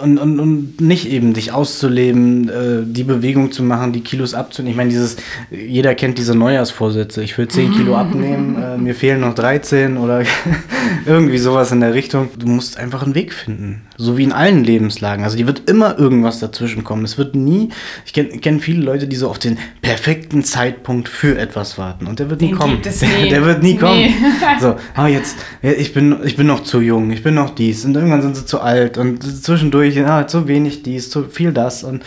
Und, 0.00 0.18
und, 0.18 0.38
und 0.38 0.80
nicht 0.80 1.08
eben 1.08 1.32
dich 1.32 1.52
auszuleben, 1.52 2.48
äh, 2.48 2.82
die 2.84 3.04
Bewegung 3.04 3.52
zu 3.52 3.62
machen, 3.62 3.92
die 3.92 4.02
Kilos 4.02 4.34
abzunehmen. 4.34 4.72
Ich 4.72 4.76
meine, 4.76 4.90
dieses, 4.90 5.16
jeder 5.50 5.94
kennt 5.94 6.18
diese 6.18 6.34
Neujahrsvorsätze. 6.34 7.22
Ich 7.22 7.38
will 7.38 7.48
10 7.48 7.72
Kilo 7.72 7.96
abnehmen, 7.96 8.62
äh, 8.62 8.76
mir 8.76 8.94
fehlen 8.94 9.20
noch 9.20 9.34
13 9.34 9.96
oder 9.96 10.24
irgendwie 11.06 11.38
sowas 11.38 11.72
in 11.72 11.80
der 11.80 11.94
Richtung. 11.94 12.28
Du 12.38 12.48
musst 12.48 12.76
einfach 12.76 13.02
einen 13.02 13.14
Weg 13.14 13.32
finden. 13.32 13.82
So 13.96 14.16
wie 14.16 14.24
in 14.24 14.32
allen 14.32 14.64
Lebenslagen. 14.64 15.24
Also, 15.24 15.36
die 15.36 15.46
wird 15.46 15.68
immer 15.68 15.98
irgendwas 15.98 16.40
dazwischen 16.40 16.82
kommen. 16.84 17.04
Es 17.04 17.18
wird 17.18 17.34
nie, 17.34 17.68
ich 18.06 18.12
kenne 18.12 18.30
kenn 18.38 18.60
viele 18.60 18.82
Leute, 18.82 19.06
die 19.06 19.16
so 19.16 19.28
auf 19.28 19.38
den 19.38 19.58
perfekten 19.82 20.44
Zeitpunkt 20.44 21.08
für 21.08 21.38
etwas 21.38 21.78
warten. 21.78 22.06
Und 22.06 22.18
der 22.18 22.30
wird 22.30 22.40
nie 22.40 22.48
Den 22.48 22.58
kommen. 22.58 22.80
nie. 22.80 23.28
Der 23.30 23.44
wird 23.44 23.62
nie 23.62 23.76
kommen. 23.76 24.00
Nee. 24.00 24.14
So, 24.60 24.76
ah, 24.94 25.08
jetzt, 25.08 25.36
ich, 25.62 25.92
bin, 25.92 26.16
ich 26.24 26.36
bin 26.36 26.46
noch 26.46 26.62
zu 26.62 26.80
jung, 26.80 27.10
ich 27.10 27.22
bin 27.22 27.34
noch 27.34 27.50
dies 27.50 27.84
und 27.84 27.94
irgendwann 27.96 28.22
sind 28.22 28.36
sie 28.36 28.44
zu 28.44 28.60
alt 28.60 28.98
und 28.98 29.22
zwischendurch, 29.22 29.96
ja, 29.96 30.26
zu 30.26 30.46
wenig 30.46 30.82
dies, 30.82 31.10
zu 31.10 31.24
viel 31.24 31.52
das 31.52 31.84
und 31.84 32.04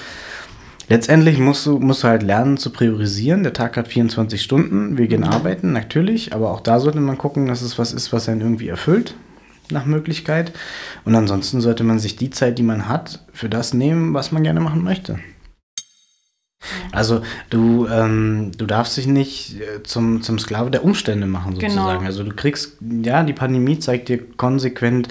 Letztendlich 0.87 1.39
musst 1.39 1.65
du, 1.65 1.79
musst 1.79 2.03
du 2.03 2.07
halt 2.07 2.21
lernen 2.21 2.57
zu 2.57 2.69
priorisieren. 2.69 3.41
Der 3.41 3.53
Tag 3.53 3.75
hat 3.75 3.87
24 3.87 4.41
Stunden. 4.41 4.97
Wir 4.97 5.07
gehen 5.07 5.23
arbeiten, 5.23 5.71
natürlich. 5.71 6.33
Aber 6.33 6.51
auch 6.51 6.59
da 6.59 6.79
sollte 6.79 6.99
man 6.99 7.17
gucken, 7.17 7.47
dass 7.47 7.63
es 7.63 7.79
was 7.79 7.91
ist, 7.91 8.13
was 8.13 8.29
einen 8.29 8.41
irgendwie 8.41 8.67
erfüllt, 8.67 9.15
nach 9.71 9.85
Möglichkeit. 9.85 10.51
Und 11.03 11.15
ansonsten 11.15 11.61
sollte 11.61 11.83
man 11.83 11.99
sich 11.99 12.15
die 12.15 12.29
Zeit, 12.29 12.57
die 12.57 12.63
man 12.63 12.87
hat, 12.87 13.23
für 13.33 13.49
das 13.49 13.73
nehmen, 13.73 14.13
was 14.13 14.31
man 14.31 14.43
gerne 14.43 14.59
machen 14.59 14.83
möchte. 14.83 15.19
Also 16.91 17.21
du, 17.49 17.87
ähm, 17.87 18.51
du 18.57 18.65
darfst 18.65 18.97
dich 18.97 19.07
nicht 19.07 19.59
äh, 19.59 19.83
zum, 19.83 20.21
zum 20.21 20.39
Sklave 20.39 20.71
der 20.71 20.83
Umstände 20.83 21.27
machen, 21.27 21.57
Genau. 21.59 21.73
sozusagen. 21.73 22.05
Also 22.05 22.23
du 22.23 22.33
kriegst, 22.35 22.77
ja, 23.03 23.23
die 23.23 23.33
Pandemie 23.33 23.77
zeigt 23.79 24.09
dir 24.09 24.19
konsequent, 24.35 25.07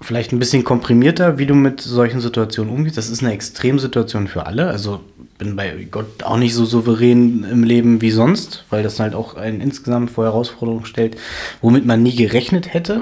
vielleicht 0.00 0.32
ein 0.32 0.38
bisschen 0.38 0.64
komprimierter, 0.64 1.38
wie 1.38 1.46
du 1.46 1.54
mit 1.54 1.80
solchen 1.80 2.20
Situationen 2.20 2.72
umgehst. 2.72 2.96
Das 2.96 3.08
ist 3.08 3.22
eine 3.22 3.32
Extremsituation 3.32 4.28
für 4.28 4.46
alle. 4.46 4.68
Also 4.68 5.00
bin 5.38 5.54
bei 5.54 5.86
Gott 5.90 6.24
auch 6.24 6.36
nicht 6.36 6.52
so 6.54 6.64
souverän 6.64 7.44
im 7.50 7.62
Leben 7.62 8.00
wie 8.02 8.10
sonst, 8.10 8.64
weil 8.70 8.82
das 8.82 8.98
halt 8.98 9.14
auch 9.14 9.36
einen 9.36 9.60
insgesamt 9.60 10.10
vor 10.10 10.24
Herausforderungen 10.24 10.84
stellt, 10.84 11.16
womit 11.62 11.86
man 11.86 12.02
nie 12.02 12.16
gerechnet 12.16 12.74
hätte. 12.74 13.00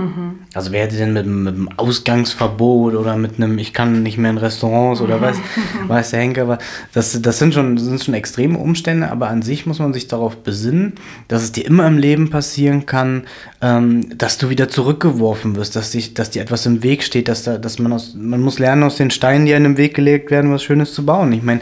Also 0.52 0.70
wer 0.70 0.82
hätte 0.82 0.96
denn 0.96 1.14
mit, 1.14 1.24
einem- 1.24 1.42
mit 1.44 1.54
einem 1.54 1.68
Ausgangsverbot 1.78 2.94
oder 2.94 3.16
mit 3.16 3.36
einem 3.36 3.58
Ich 3.58 3.72
kann 3.72 4.02
nicht 4.02 4.18
mehr 4.18 4.30
in 4.30 4.38
Restaurants 4.38 5.00
oder 5.00 5.20
was, 5.20 5.36
weiß 5.88 6.10
der 6.10 6.20
Henker, 6.20 6.42
aber 6.42 6.58
das, 6.92 7.20
das 7.22 7.38
sind 7.38 7.54
schon, 7.54 7.78
sind 7.78 8.04
schon 8.04 8.14
extreme 8.14 8.58
Umstände, 8.58 9.10
aber 9.10 9.28
an 9.28 9.40
sich 9.42 9.64
muss 9.66 9.78
man 9.78 9.92
sich 9.94 10.06
darauf 10.06 10.36
besinnen, 10.36 10.92
dass 11.28 11.42
es 11.42 11.52
dir 11.52 11.64
immer 11.66 11.86
im 11.86 11.96
Leben 11.98 12.28
passieren 12.30 12.84
kann, 12.86 13.24
ähm, 13.62 14.16
dass 14.16 14.36
du 14.38 14.50
wieder 14.50 14.68
zurückgeworfen 14.68 15.56
wirst, 15.56 15.74
dass, 15.74 15.90
dich, 15.92 16.12
dass 16.14 16.30
dir 16.30 16.42
etwas 16.42 16.66
im 16.66 16.82
Weg 16.82 17.02
steht, 17.02 17.28
dass, 17.28 17.44
da, 17.44 17.56
dass 17.56 17.78
man 17.78 17.92
aus, 17.94 18.14
man 18.14 18.40
muss 18.42 18.58
lernen, 18.58 18.82
aus 18.82 18.96
den 18.96 19.10
Steinen, 19.10 19.46
die 19.46 19.54
einem 19.54 19.66
im 19.72 19.76
Weg 19.78 19.94
gelegt 19.94 20.30
werden, 20.30 20.52
was 20.52 20.62
Schönes 20.62 20.92
zu 20.92 21.04
bauen. 21.06 21.32
Ich 21.32 21.42
meine, 21.42 21.60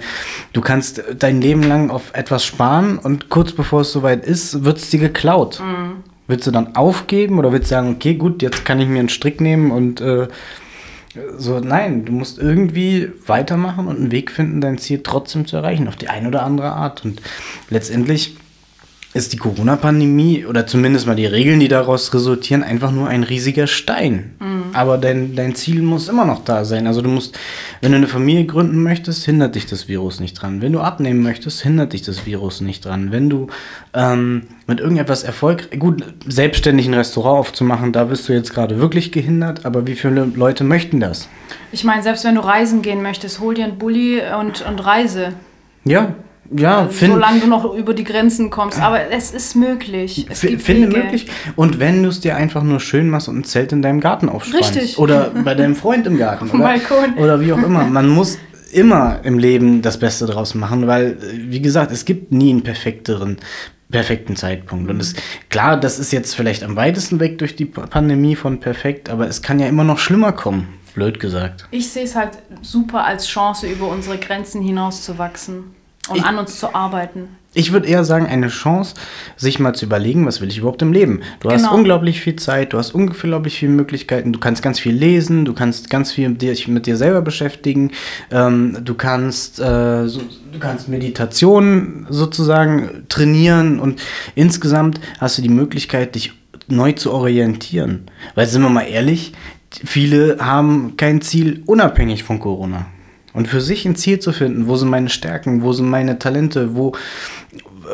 du 0.54 0.60
kannst 0.62 1.02
dein 1.18 1.42
Leben 1.42 1.62
lang 1.62 1.90
auf 1.90 2.14
etwas 2.14 2.44
sparen 2.44 2.98
und 2.98 3.28
kurz 3.28 3.52
bevor 3.52 3.82
es 3.82 3.92
soweit 3.92 4.24
ist, 4.24 4.64
wird 4.64 4.78
es 4.78 4.88
dir 4.88 5.00
geklaut. 5.00 5.60
Willst 6.26 6.46
du 6.46 6.50
dann 6.50 6.74
aufgeben 6.74 7.38
oder 7.38 7.52
willst 7.52 7.70
du 7.70 7.74
sagen, 7.74 7.94
okay, 7.96 8.14
gut, 8.14 8.40
jetzt 8.40 8.64
kann 8.64 8.80
ich 8.80 8.88
mir 8.88 9.00
einen 9.00 9.10
Strick 9.10 9.42
nehmen 9.42 9.70
und 9.70 10.00
äh, 10.00 10.28
so, 11.36 11.60
nein, 11.60 12.04
du 12.04 12.12
musst 12.12 12.38
irgendwie 12.38 13.10
weitermachen 13.26 13.86
und 13.86 13.96
einen 13.96 14.10
Weg 14.10 14.30
finden, 14.30 14.60
dein 14.60 14.78
Ziel 14.78 15.00
trotzdem 15.02 15.46
zu 15.46 15.56
erreichen, 15.56 15.86
auf 15.86 15.96
die 15.96 16.08
eine 16.08 16.28
oder 16.28 16.42
andere 16.42 16.72
Art. 16.72 17.04
Und 17.04 17.20
letztendlich 17.68 18.36
ist 19.14 19.32
die 19.32 19.36
Corona-Pandemie 19.36 20.44
oder 20.44 20.66
zumindest 20.66 21.06
mal 21.06 21.14
die 21.14 21.26
Regeln, 21.26 21.60
die 21.60 21.68
daraus 21.68 22.12
resultieren, 22.12 22.64
einfach 22.64 22.90
nur 22.90 23.08
ein 23.08 23.22
riesiger 23.22 23.68
Stein. 23.68 24.34
Aber 24.74 24.98
dein, 24.98 25.36
dein 25.36 25.54
Ziel 25.54 25.82
muss 25.82 26.08
immer 26.08 26.24
noch 26.24 26.44
da 26.44 26.64
sein. 26.64 26.88
Also 26.88 27.00
du 27.00 27.08
musst, 27.08 27.38
wenn 27.80 27.92
du 27.92 27.98
eine 27.98 28.08
Familie 28.08 28.44
gründen 28.44 28.82
möchtest, 28.82 29.24
hindert 29.24 29.54
dich 29.54 29.66
das 29.66 29.86
Virus 29.86 30.18
nicht 30.18 30.34
dran. 30.34 30.60
Wenn 30.60 30.72
du 30.72 30.80
abnehmen 30.80 31.22
möchtest, 31.22 31.62
hindert 31.62 31.92
dich 31.92 32.02
das 32.02 32.26
Virus 32.26 32.60
nicht 32.60 32.84
dran. 32.84 33.12
Wenn 33.12 33.30
du 33.30 33.46
ähm, 33.94 34.48
mit 34.66 34.80
irgendetwas 34.80 35.22
Erfolg, 35.22 35.78
gut, 35.78 36.02
selbstständig 36.26 36.88
ein 36.88 36.94
Restaurant 36.94 37.38
aufzumachen, 37.38 37.92
da 37.92 38.04
bist 38.04 38.28
du 38.28 38.32
jetzt 38.32 38.52
gerade 38.52 38.80
wirklich 38.80 39.12
gehindert, 39.12 39.64
aber 39.64 39.86
wie 39.86 39.94
viele 39.94 40.24
Leute 40.24 40.64
möchten 40.64 40.98
das? 40.98 41.28
Ich 41.70 41.84
meine, 41.84 42.02
selbst 42.02 42.24
wenn 42.24 42.34
du 42.34 42.40
reisen 42.40 42.82
gehen 42.82 43.00
möchtest, 43.00 43.38
hol 43.38 43.54
dir 43.54 43.64
einen 43.64 43.78
Bulli 43.78 44.20
und, 44.40 44.66
und 44.66 44.84
reise. 44.84 45.34
Ja, 45.84 46.14
ja, 46.56 46.88
find, 46.88 47.14
Solange 47.14 47.40
du 47.40 47.46
noch 47.46 47.74
über 47.74 47.94
die 47.94 48.04
Grenzen 48.04 48.50
kommst. 48.50 48.80
Aber 48.80 49.10
es 49.10 49.30
ist 49.32 49.54
möglich. 49.56 50.26
Es 50.28 50.40
Finde 50.40 50.66
Wege. 50.66 50.86
möglich. 50.98 51.26
Und 51.56 51.78
wenn 51.80 52.02
du 52.02 52.08
es 52.08 52.20
dir 52.20 52.36
einfach 52.36 52.62
nur 52.62 52.80
schön 52.80 53.08
machst 53.08 53.28
und 53.28 53.38
ein 53.38 53.44
Zelt 53.44 53.72
in 53.72 53.82
deinem 53.82 54.00
Garten 54.00 54.28
aufspannst. 54.28 54.74
Richtig. 54.76 54.98
Oder 54.98 55.30
bei 55.44 55.54
deinem 55.54 55.74
Freund 55.76 56.06
im 56.06 56.18
Garten. 56.18 56.44
Auf 56.48 56.54
oder, 56.54 56.64
Balkon. 56.64 57.14
Oder 57.18 57.40
wie 57.40 57.52
auch 57.52 57.62
immer. 57.62 57.84
Man 57.84 58.08
muss 58.08 58.38
immer 58.72 59.20
im 59.22 59.38
Leben 59.38 59.82
das 59.82 59.98
Beste 59.98 60.26
draus 60.26 60.54
machen, 60.54 60.86
weil, 60.86 61.12
äh, 61.12 61.50
wie 61.50 61.62
gesagt, 61.62 61.92
es 61.92 62.04
gibt 62.04 62.32
nie 62.32 62.50
einen 62.50 62.62
perfekteren 62.62 63.36
perfekten 63.90 64.34
Zeitpunkt. 64.34 64.90
Und 64.90 65.00
es, 65.00 65.14
klar, 65.50 65.78
das 65.78 65.98
ist 66.00 66.10
jetzt 66.12 66.34
vielleicht 66.34 66.64
am 66.64 66.74
weitesten 66.74 67.20
weg 67.20 67.38
durch 67.38 67.54
die 67.54 67.66
Pa- 67.66 67.86
Pandemie 67.86 68.34
von 68.34 68.58
perfekt, 68.58 69.08
aber 69.08 69.28
es 69.28 69.40
kann 69.40 69.60
ja 69.60 69.68
immer 69.68 69.84
noch 69.84 69.98
schlimmer 69.98 70.32
kommen, 70.32 70.66
blöd 70.94 71.20
gesagt. 71.20 71.68
Ich 71.70 71.90
sehe 71.90 72.02
es 72.02 72.16
halt 72.16 72.30
super 72.62 73.04
als 73.04 73.28
Chance, 73.28 73.68
über 73.68 73.86
unsere 73.88 74.18
Grenzen 74.18 74.62
hinaus 74.62 75.02
zu 75.02 75.16
wachsen 75.18 75.76
und 76.08 76.16
Ich- 76.16 76.24
an 76.24 76.38
uns 76.38 76.58
zu 76.58 76.74
arbeiten. 76.74 77.28
Ich 77.56 77.70
würde 77.72 77.86
eher 77.86 78.02
sagen, 78.04 78.26
eine 78.26 78.48
Chance, 78.48 78.94
sich 79.36 79.60
mal 79.60 79.74
zu 79.76 79.84
überlegen, 79.86 80.26
was 80.26 80.40
will 80.40 80.48
ich 80.48 80.58
überhaupt 80.58 80.82
im 80.82 80.92
Leben. 80.92 81.20
Du 81.38 81.50
hast 81.50 81.62
Genau. 81.62 81.76
unglaublich 81.76 82.20
viel 82.20 82.34
Zeit, 82.34 82.72
du 82.72 82.78
hast 82.78 82.92
unglaublich 82.96 83.56
viele 83.56 83.70
Möglichkeiten, 83.70 84.32
du 84.32 84.40
kannst 84.40 84.60
ganz 84.60 84.80
viel 84.80 84.92
lesen, 84.92 85.44
du 85.44 85.54
kannst 85.54 85.88
ganz 85.88 86.10
viel 86.10 86.28
mit 86.30 86.42
dir, 86.42 86.56
mit 86.66 86.86
dir 86.86 86.96
selber 86.96 87.22
beschäftigen, 87.22 87.92
ähm, 88.32 88.78
du 88.82 88.94
kannst 88.94 89.60
äh, 89.60 90.08
so, 90.08 90.20
du 90.52 90.58
kannst 90.58 90.88
Meditation 90.88 92.06
sozusagen 92.10 93.04
trainieren 93.08 93.78
und 93.78 94.02
insgesamt 94.34 94.98
hast 95.20 95.38
du 95.38 95.42
die 95.42 95.48
Möglichkeit, 95.48 96.16
dich 96.16 96.32
neu 96.66 96.90
zu 96.92 97.12
orientieren. 97.12 98.10
Weil 98.34 98.46
sind 98.46 98.62
wir 98.62 98.68
mal 98.68 98.82
ehrlich, 98.82 99.32
viele 99.70 100.38
haben 100.40 100.96
kein 100.96 101.20
Ziel 101.20 101.62
unabhängig 101.66 102.24
von 102.24 102.40
Corona. 102.40 102.86
Und 103.34 103.48
für 103.48 103.60
sich 103.60 103.84
ein 103.84 103.96
Ziel 103.96 104.20
zu 104.20 104.32
finden, 104.32 104.68
wo 104.68 104.76
sind 104.76 104.88
meine 104.88 105.10
Stärken, 105.10 105.62
wo 105.62 105.72
sind 105.72 105.90
meine 105.90 106.18
Talente, 106.18 106.76
wo, 106.76 106.92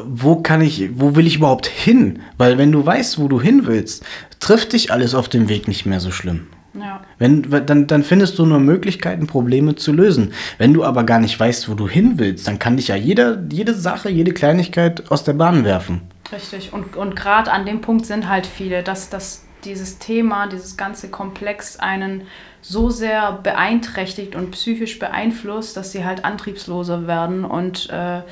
wo 0.04 0.37
kann 0.37 0.61
ich, 0.61 0.90
wo 0.94 1.16
will 1.16 1.26
ich 1.26 1.37
überhaupt 1.37 1.66
hin? 1.66 2.20
Weil 2.38 2.59
wenn 2.59 2.70
du 2.70 2.85
weißt, 2.85 3.18
wo 3.18 3.26
du 3.26 3.40
hin 3.40 3.62
willst, 3.64 4.04
trifft 4.38 4.75
dich 4.75 4.92
alles 4.92 5.14
auf 5.14 5.28
dem 5.28 5.49
Weg 5.49 5.66
nicht 5.66 5.87
mehr 5.87 5.99
so 5.99 6.11
schlimm. 6.11 6.47
Ja. 6.75 7.00
Wenn, 7.18 7.50
dann, 7.66 7.87
dann 7.87 8.04
findest 8.04 8.38
du 8.38 8.47
nur 8.47 8.61
Möglichkeiten, 8.61 9.26
Probleme 9.26 9.75
zu 9.75 9.92
lösen. 9.92 10.32
Wenn 10.59 10.73
du 10.73 10.85
aber 10.85 11.04
gar 11.04 11.18
nicht 11.18 11.40
weißt, 11.40 11.68
wo 11.68 11.75
du 11.75 11.88
hin 11.88 12.14
willst, 12.18 12.47
dann 12.47 12.59
kann 12.59 12.76
dich 12.76 12.88
ja 12.88 12.97
jeder, 12.97 13.42
jede 13.50 13.75
Sache, 13.75 14.09
jede 14.09 14.32
Kleinigkeit 14.32 15.11
aus 15.11 15.25
der 15.25 15.32
Bahn 15.32 15.64
werfen. 15.64 16.02
Richtig. 16.32 16.73
Und, 16.73 16.97
und 16.97 17.16
gerade 17.16 17.50
an 17.50 17.66
dem 17.66 17.80
Punkt 17.80 18.06
sind 18.06 18.28
halt 18.28 18.47
viele, 18.47 18.82
dass, 18.85 19.11
dass 19.11 19.44
dieses 19.64 19.99
Thema, 19.99 20.47
dieses 20.47 20.76
ganze 20.76 21.09
Komplex 21.09 21.76
einen 21.76 22.23
so 22.62 22.90
sehr 22.90 23.33
beeinträchtigt 23.33 24.35
und 24.35 24.50
psychisch 24.52 24.99
beeinflusst, 24.99 25.76
dass 25.76 25.93
sie 25.93 26.05
halt 26.05 26.25
antriebsloser 26.25 27.07
werden 27.07 27.45
und 27.45 27.88
äh, 27.90 28.23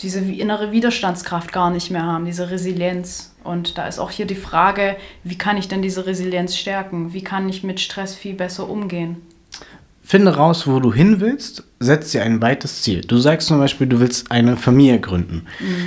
diese 0.00 0.20
innere 0.20 0.72
Widerstandskraft 0.72 1.52
gar 1.52 1.70
nicht 1.70 1.90
mehr 1.90 2.04
haben, 2.04 2.24
diese 2.24 2.50
Resilienz. 2.50 3.34
Und 3.44 3.78
da 3.78 3.86
ist 3.86 3.98
auch 3.98 4.10
hier 4.10 4.26
die 4.26 4.34
Frage, 4.34 4.96
wie 5.22 5.38
kann 5.38 5.56
ich 5.56 5.68
denn 5.68 5.82
diese 5.82 6.06
Resilienz 6.06 6.56
stärken? 6.56 7.12
Wie 7.12 7.22
kann 7.22 7.48
ich 7.48 7.62
mit 7.62 7.78
Stress 7.80 8.14
viel 8.14 8.34
besser 8.34 8.68
umgehen? 8.68 9.20
Finde 10.06 10.36
raus, 10.36 10.66
wo 10.66 10.80
du 10.80 10.92
hin 10.92 11.20
willst, 11.20 11.64
setz 11.80 12.12
dir 12.12 12.22
ein 12.22 12.42
weites 12.42 12.82
Ziel. 12.82 13.00
Du 13.00 13.16
sagst 13.16 13.48
zum 13.48 13.58
Beispiel, 13.58 13.86
du 13.86 14.00
willst 14.00 14.30
eine 14.30 14.58
Familie 14.58 15.00
gründen. 15.00 15.46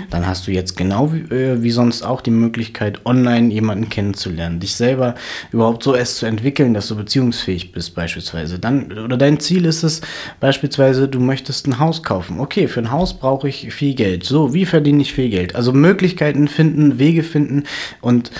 Dann 0.10 0.26
hast 0.26 0.48
du 0.48 0.52
jetzt 0.52 0.76
genau 0.76 1.14
wie, 1.14 1.20
äh, 1.34 1.62
wie 1.62 1.70
sonst 1.70 2.02
auch 2.02 2.22
die 2.22 2.32
Möglichkeit, 2.32 3.06
online 3.06 3.54
jemanden 3.54 3.90
kennenzulernen, 3.90 4.60
dich 4.60 4.76
selber 4.76 5.14
überhaupt 5.52 5.84
so 5.84 5.94
erst 5.94 6.18
zu 6.18 6.26
entwickeln, 6.26 6.74
dass 6.74 6.88
du 6.88 6.96
beziehungsfähig 6.96 7.72
bist 7.72 7.94
beispielsweise. 7.94 8.58
Dann, 8.58 8.92
oder 8.92 9.18
dein 9.18 9.40
Ziel 9.40 9.66
ist 9.66 9.84
es 9.84 10.02
beispielsweise, 10.40 11.08
du 11.08 11.20
möchtest 11.20 11.68
ein 11.68 11.78
Haus 11.78 12.02
kaufen. 12.02 12.40
Okay, 12.40 12.68
für 12.68 12.80
ein 12.80 12.92
Haus 12.92 13.20
brauche 13.20 13.48
ich 13.48 13.72
viel 13.72 13.94
Geld. 13.94 14.24
So, 14.24 14.52
wie 14.54 14.66
verdiene 14.66 15.04
ich 15.04 15.14
viel 15.14 15.30
Geld? 15.30 15.56
Also 15.56 15.74
Möglichkeiten 15.74 16.48
finden, 16.48 16.98
Wege 16.98 17.22
finden 17.22 17.66
und 18.02 18.32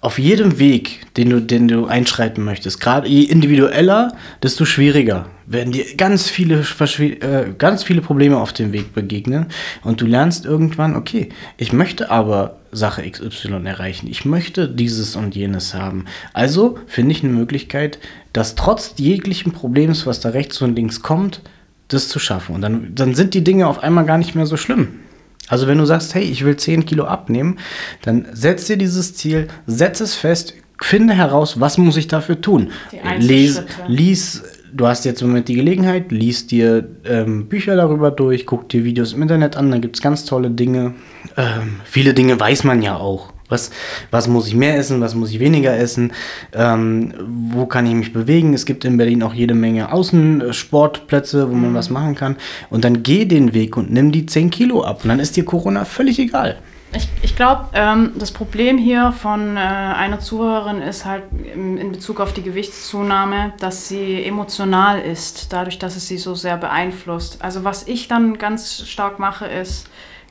auf 0.00 0.18
jedem 0.18 0.58
Weg, 0.58 1.06
den 1.16 1.30
du, 1.30 1.40
den 1.40 1.66
du 1.66 1.86
einschreiten 1.86 2.44
möchtest, 2.44 2.80
gerade 2.80 3.08
je 3.08 3.22
individueller, 3.22 4.12
desto 4.42 4.64
schwieriger 4.64 5.26
werden 5.46 5.72
dir 5.72 5.84
ganz 5.96 6.28
viele, 6.28 6.60
äh, 6.60 7.46
ganz 7.56 7.82
viele 7.82 8.00
Probleme 8.00 8.36
auf 8.36 8.52
dem 8.52 8.72
Weg 8.72 8.94
begegnen 8.94 9.46
und 9.82 10.00
du 10.00 10.06
lernst 10.06 10.44
irgendwann, 10.44 10.94
okay, 10.94 11.30
ich 11.56 11.72
möchte 11.72 12.10
aber 12.10 12.58
Sache 12.70 13.10
XY 13.10 13.64
erreichen, 13.64 14.08
ich 14.08 14.24
möchte 14.24 14.68
dieses 14.68 15.16
und 15.16 15.34
jenes 15.34 15.74
haben. 15.74 16.04
Also 16.32 16.78
finde 16.86 17.12
ich 17.12 17.24
eine 17.24 17.32
Möglichkeit, 17.32 17.98
dass 18.32 18.54
trotz 18.54 18.94
jeglichen 18.98 19.52
Problems, 19.52 20.06
was 20.06 20.20
da 20.20 20.28
rechts 20.28 20.60
und 20.60 20.76
links 20.76 21.02
kommt, 21.02 21.40
das 21.88 22.08
zu 22.08 22.18
schaffen. 22.18 22.54
Und 22.54 22.60
dann, 22.60 22.94
dann 22.94 23.14
sind 23.14 23.32
die 23.34 23.42
Dinge 23.42 23.66
auf 23.66 23.82
einmal 23.82 24.04
gar 24.04 24.18
nicht 24.18 24.34
mehr 24.34 24.46
so 24.46 24.58
schlimm. 24.58 25.00
Also 25.48 25.66
wenn 25.66 25.78
du 25.78 25.84
sagst, 25.84 26.14
hey, 26.14 26.22
ich 26.22 26.44
will 26.44 26.56
10 26.56 26.86
Kilo 26.86 27.04
abnehmen, 27.04 27.58
dann 28.02 28.26
setz 28.32 28.66
dir 28.66 28.76
dieses 28.76 29.14
Ziel, 29.14 29.48
setz 29.66 30.00
es 30.00 30.14
fest, 30.14 30.54
finde 30.80 31.14
heraus, 31.14 31.60
was 31.60 31.78
muss 31.78 31.96
ich 31.96 32.08
dafür 32.08 32.40
tun. 32.40 32.70
Die 32.92 33.26
Lies, 33.26 33.62
lies, 33.88 34.42
du 34.72 34.86
hast 34.86 35.04
jetzt 35.04 35.22
im 35.22 35.28
Moment 35.28 35.48
die 35.48 35.54
Gelegenheit, 35.54 36.12
lies 36.12 36.46
dir 36.46 36.88
ähm, 37.04 37.48
Bücher 37.48 37.76
darüber 37.76 38.10
durch, 38.10 38.46
guck 38.46 38.68
dir 38.68 38.84
Videos 38.84 39.12
im 39.12 39.22
Internet 39.22 39.56
an, 39.56 39.70
da 39.70 39.78
gibt 39.78 39.96
es 39.96 40.02
ganz 40.02 40.24
tolle 40.24 40.50
Dinge. 40.50 40.94
Ähm, 41.36 41.80
viele 41.84 42.14
Dinge 42.14 42.38
weiß 42.38 42.64
man 42.64 42.82
ja 42.82 42.96
auch. 42.96 43.32
Was, 43.48 43.70
was 44.10 44.28
muss 44.28 44.48
ich 44.48 44.54
mehr 44.54 44.76
essen, 44.76 45.00
was 45.00 45.14
muss 45.14 45.30
ich 45.30 45.40
weniger 45.40 45.76
essen, 45.76 46.12
ähm, 46.52 47.14
wo 47.50 47.66
kann 47.66 47.86
ich 47.86 47.94
mich 47.94 48.12
bewegen. 48.12 48.54
Es 48.54 48.66
gibt 48.66 48.84
in 48.84 48.96
Berlin 48.96 49.22
auch 49.22 49.34
jede 49.34 49.54
Menge 49.54 49.92
Außensportplätze, 49.92 51.50
wo 51.50 51.54
man 51.54 51.74
was 51.74 51.90
machen 51.90 52.14
kann. 52.14 52.36
Und 52.70 52.84
dann 52.84 53.02
geh 53.02 53.24
den 53.24 53.54
Weg 53.54 53.76
und 53.76 53.90
nimm 53.90 54.12
die 54.12 54.26
10 54.26 54.50
Kilo 54.50 54.84
ab. 54.84 55.00
Und 55.02 55.08
dann 55.08 55.20
ist 55.20 55.36
dir 55.36 55.44
Corona 55.44 55.84
völlig 55.84 56.18
egal. 56.18 56.58
Ich, 56.94 57.06
ich 57.20 57.36
glaube, 57.36 57.66
ähm, 57.74 58.12
das 58.16 58.30
Problem 58.30 58.78
hier 58.78 59.12
von 59.12 59.58
äh, 59.58 59.60
einer 59.60 60.20
Zuhörerin 60.20 60.80
ist 60.80 61.04
halt 61.04 61.24
in, 61.54 61.76
in 61.76 61.92
Bezug 61.92 62.18
auf 62.18 62.32
die 62.32 62.42
Gewichtszunahme, 62.42 63.52
dass 63.60 63.88
sie 63.88 64.24
emotional 64.24 64.98
ist, 64.98 65.52
dadurch, 65.52 65.78
dass 65.78 65.96
es 65.96 66.08
sie 66.08 66.16
so 66.16 66.34
sehr 66.34 66.56
beeinflusst. 66.56 67.42
Also 67.42 67.62
was 67.62 67.86
ich 67.86 68.08
dann 68.08 68.38
ganz 68.38 68.86
stark 68.86 69.18
mache, 69.18 69.44
ist 69.44 69.86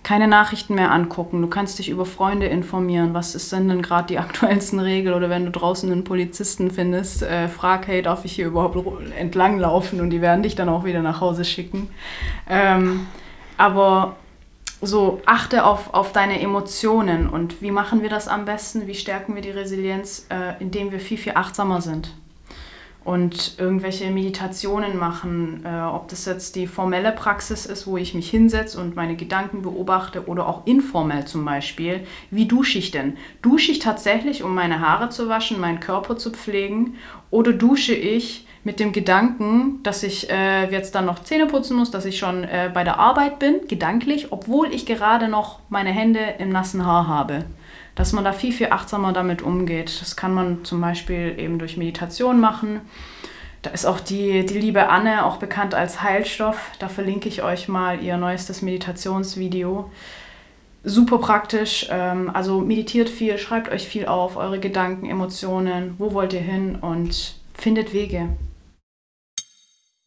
keine 0.07 0.29
Nachrichten 0.29 0.75
mehr 0.75 0.91
angucken. 0.91 1.41
Du 1.41 1.49
kannst 1.49 1.79
dich 1.79 1.89
über 1.89 2.05
Freunde 2.05 2.45
informieren. 2.45 3.13
Was 3.13 3.35
ist 3.35 3.51
denn 3.51 3.67
denn 3.67 3.81
gerade 3.81 4.07
die 4.07 4.17
aktuellsten 4.25 4.79
Regeln? 4.79 5.13
Oder 5.13 5.29
wenn 5.29 5.43
du 5.43 5.51
draußen 5.51 5.91
einen 5.91 6.05
Polizisten 6.05 6.71
findest, 6.71 7.23
äh, 7.23 7.49
frag, 7.49 7.87
hey, 7.87 8.01
darf 8.01 8.23
ich 8.23 8.31
hier 8.31 8.47
überhaupt 8.47 8.77
entlanglaufen? 9.19 9.99
Und 9.99 10.11
die 10.11 10.21
werden 10.21 10.43
dich 10.43 10.55
dann 10.55 10.69
auch 10.69 10.85
wieder 10.85 11.01
nach 11.01 11.19
Hause 11.19 11.43
schicken. 11.43 11.89
Ähm, 12.47 13.07
aber 13.57 14.15
so 14.79 15.21
achte 15.25 15.65
auf, 15.65 15.93
auf 15.93 16.13
deine 16.13 16.39
Emotionen 16.39 17.27
und 17.27 17.61
wie 17.61 17.71
machen 17.71 18.01
wir 18.01 18.09
das 18.09 18.29
am 18.29 18.45
besten? 18.45 18.87
Wie 18.87 18.95
stärken 18.95 19.35
wir 19.35 19.41
die 19.41 19.51
Resilienz, 19.51 20.27
äh, 20.29 20.53
indem 20.61 20.93
wir 20.93 21.01
viel, 21.01 21.17
viel 21.17 21.33
achtsamer 21.35 21.81
sind 21.81 22.13
und 23.07 23.55
irgendwelche 23.57 24.11
Meditationen 24.11 24.97
machen, 24.97 25.65
äh, 25.65 25.79
ob 25.81 26.09
das 26.09 26.25
jetzt 26.25 26.57
die 26.57 26.67
formelle 26.67 27.13
Praxis 27.13 27.65
ist, 27.65 27.87
wo 27.87 27.95
ich 27.95 28.13
mich 28.13 28.29
hinsetze 28.29 28.81
und 28.81 28.97
meine 28.97 29.15
Gedanken 29.15 29.61
beobachte 29.61 30.27
oder 30.27 30.45
auch 30.45 30.67
informell 30.67 31.23
zum 31.23 31.45
Beispiel. 31.45 32.01
Wie 32.31 32.47
dusche 32.47 32.79
ich 32.79 32.91
denn? 32.91 33.15
Dusche 33.41 33.71
ich 33.71 33.79
tatsächlich, 33.79 34.43
um 34.43 34.53
meine 34.53 34.81
Haare 34.81 35.07
zu 35.07 35.29
waschen, 35.29 35.61
meinen 35.61 35.79
Körper 35.79 36.17
zu 36.17 36.31
pflegen 36.31 36.95
oder 37.31 37.53
dusche 37.53 37.93
ich, 37.95 38.45
mit 38.65 38.81
dem 38.81 38.91
Gedanken, 38.91 39.81
dass 39.83 40.03
ich 40.03 40.29
äh, 40.29 40.69
jetzt 40.69 40.93
dann 40.93 41.05
noch 41.05 41.23
Zähne 41.23 41.45
putzen 41.45 41.77
muss, 41.77 41.89
dass 41.89 42.03
ich 42.03 42.17
schon 42.17 42.43
äh, 42.43 42.69
bei 42.73 42.83
der 42.83 42.99
Arbeit 42.99 43.39
bin, 43.39 43.61
gedanklich, 43.69 44.33
obwohl 44.33 44.73
ich 44.73 44.85
gerade 44.85 45.29
noch 45.29 45.59
meine 45.69 45.91
Hände 45.91 46.19
im 46.39 46.49
nassen 46.49 46.85
Haar 46.85 47.07
habe. 47.07 47.45
Dass 47.97 48.13
man 48.13 48.23
da 48.23 48.31
viel, 48.31 48.53
viel 48.53 48.67
achtsamer 48.67 49.11
damit 49.11 49.41
umgeht. 49.41 49.99
Das 49.99 50.15
kann 50.15 50.33
man 50.33 50.63
zum 50.63 50.79
Beispiel 50.79 51.35
eben 51.37 51.59
durch 51.59 51.75
Meditation 51.75 52.39
machen. 52.39 52.81
Da 53.63 53.71
ist 53.71 53.85
auch 53.85 53.99
die, 53.99 54.45
die 54.45 54.59
liebe 54.59 54.87
Anne, 54.87 55.25
auch 55.25 55.37
bekannt 55.37 55.73
als 55.73 56.01
Heilstoff. 56.03 56.71
Da 56.79 56.87
verlinke 56.87 57.27
ich 57.27 57.41
euch 57.41 57.67
mal 57.67 58.01
ihr 58.01 58.15
neuestes 58.17 58.61
Meditationsvideo. 58.61 59.91
Super 60.83 61.17
praktisch. 61.17 61.87
Ähm, 61.89 62.29
also 62.33 62.61
meditiert 62.61 63.09
viel, 63.09 63.37
schreibt 63.39 63.69
euch 63.69 63.87
viel 63.87 64.05
auf, 64.05 64.37
eure 64.37 64.59
Gedanken, 64.59 65.09
Emotionen, 65.09 65.95
wo 65.97 66.13
wollt 66.13 66.33
ihr 66.33 66.39
hin 66.39 66.75
und 66.75 67.35
findet 67.55 67.93
Wege. 67.93 68.29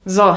So, 0.05 0.37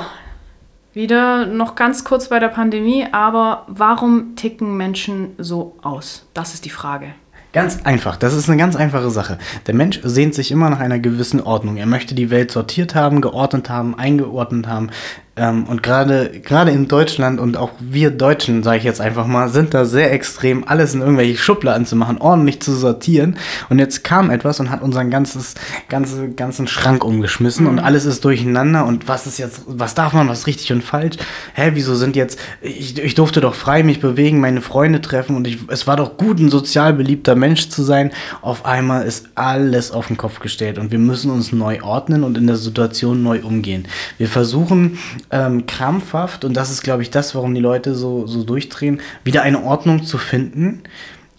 wieder 0.94 1.46
noch 1.46 1.76
ganz 1.76 2.04
kurz 2.04 2.30
bei 2.30 2.40
der 2.40 2.50
Pandemie, 2.50 3.08
aber 3.12 3.66
warum 3.68 4.36
ticken 4.36 4.76
Menschen 4.76 5.36
so 5.38 5.78
aus? 5.82 6.28
Das 6.34 6.54
ist 6.54 6.66
die 6.66 6.70
Frage. 6.70 7.14
Ganz 7.54 7.82
einfach, 7.84 8.18
das 8.18 8.34
ist 8.34 8.50
eine 8.50 8.58
ganz 8.58 8.76
einfache 8.76 9.12
Sache. 9.12 9.38
Der 9.68 9.76
Mensch 9.76 10.00
sehnt 10.04 10.34
sich 10.34 10.50
immer 10.50 10.72
nach 10.72 10.80
einer 10.80 10.98
gewissen 10.98 11.40
Ordnung. 11.40 11.78
Er 11.78 11.86
möchte 11.86 12.16
die 12.16 12.32
Welt 12.32 12.50
sortiert 12.50 12.96
haben, 12.96 13.22
geordnet 13.22 13.70
haben, 13.70 13.94
eingeordnet 13.96 14.66
haben. 14.66 14.90
Ähm, 15.36 15.64
und 15.64 15.82
gerade 15.82 16.30
gerade 16.42 16.70
in 16.70 16.88
Deutschland 16.88 17.40
und 17.40 17.58
auch 17.58 17.72
wir 17.80 18.12
Deutschen, 18.12 18.62
sage 18.62 18.78
ich 18.78 18.84
jetzt 18.84 19.02
einfach 19.02 19.26
mal, 19.26 19.50
sind 19.50 19.74
da 19.74 19.84
sehr 19.84 20.14
extrem, 20.14 20.64
alles 20.68 20.94
in 20.94 21.02
irgendwelche 21.02 21.38
Schubladen 21.38 21.88
zu 21.88 21.96
machen, 21.96 22.20
ordentlich 22.20 22.62
zu 22.62 22.72
sortieren. 22.76 23.38
Und 23.70 23.80
jetzt 23.80 24.04
kam 24.04 24.30
etwas 24.30 24.60
und 24.60 24.70
hat 24.70 24.84
unseren 24.84 25.10
ganzes, 25.10 25.56
ganze, 25.90 26.30
ganzen 26.30 26.68
Schrank 26.68 27.04
umgeschmissen 27.04 27.66
mhm. 27.66 27.72
und 27.72 27.80
alles 27.80 28.06
ist 28.06 28.24
durcheinander. 28.24 28.86
Und 28.86 29.08
was 29.08 29.26
ist 29.26 29.40
jetzt, 29.40 29.64
was 29.66 29.96
darf 29.96 30.14
man, 30.14 30.30
was 30.30 30.40
ist 30.40 30.48
richtig 30.48 30.72
und 30.72 30.84
falsch? 30.84 31.18
Hä, 31.56 31.72
wieso 31.74 31.96
sind 31.96 32.16
jetzt, 32.16 32.40
ich, 32.62 33.00
ich 33.00 33.16
durfte 33.16 33.42
doch 33.42 33.56
frei 33.56 33.82
mich 33.82 34.00
bewegen, 34.00 34.40
meine 34.40 34.62
Freunde 34.62 35.02
treffen 35.02 35.36
und 35.36 35.48
ich, 35.48 35.58
es 35.68 35.88
war 35.88 35.98
doch 35.98 36.16
gut, 36.16 36.40
ein 36.40 36.52
sozial 36.52 36.94
beliebter 36.94 37.34
Mensch 37.34 37.70
zu 37.70 37.82
sein. 37.82 38.12
Auf 38.44 38.66
einmal 38.66 39.08
ist 39.08 39.30
alles 39.34 39.90
auf 39.90 40.08
den 40.08 40.18
Kopf 40.18 40.42
gestellt 40.42 40.78
und 40.78 40.92
wir 40.92 41.00
müssen 41.00 41.32
uns 41.32 41.52
neu 41.52 41.82
ordnen 41.82 42.24
und 42.24 42.38
in 42.38 42.46
der 42.46 42.58
Situation 42.58 43.24
neu 43.24 43.42
umgehen. 43.42 43.88
Wir 44.20 44.28
versuchen, 44.28 45.00
ähm, 45.32 45.66
krampfhaft, 45.66 46.46
und 46.46 46.56
das 46.56 46.72
ist, 46.72 46.84
glaube 46.84 47.02
ich, 47.02 47.10
das, 47.10 47.36
warum 47.36 47.54
die 47.54 47.62
Leute 47.62 47.96
so, 47.96 48.28
so 48.28 48.44
durchdrehen, 48.44 49.02
wieder 49.24 49.42
eine 49.42 49.64
Ordnung 49.64 50.04
zu 50.04 50.18
finden 50.18 50.84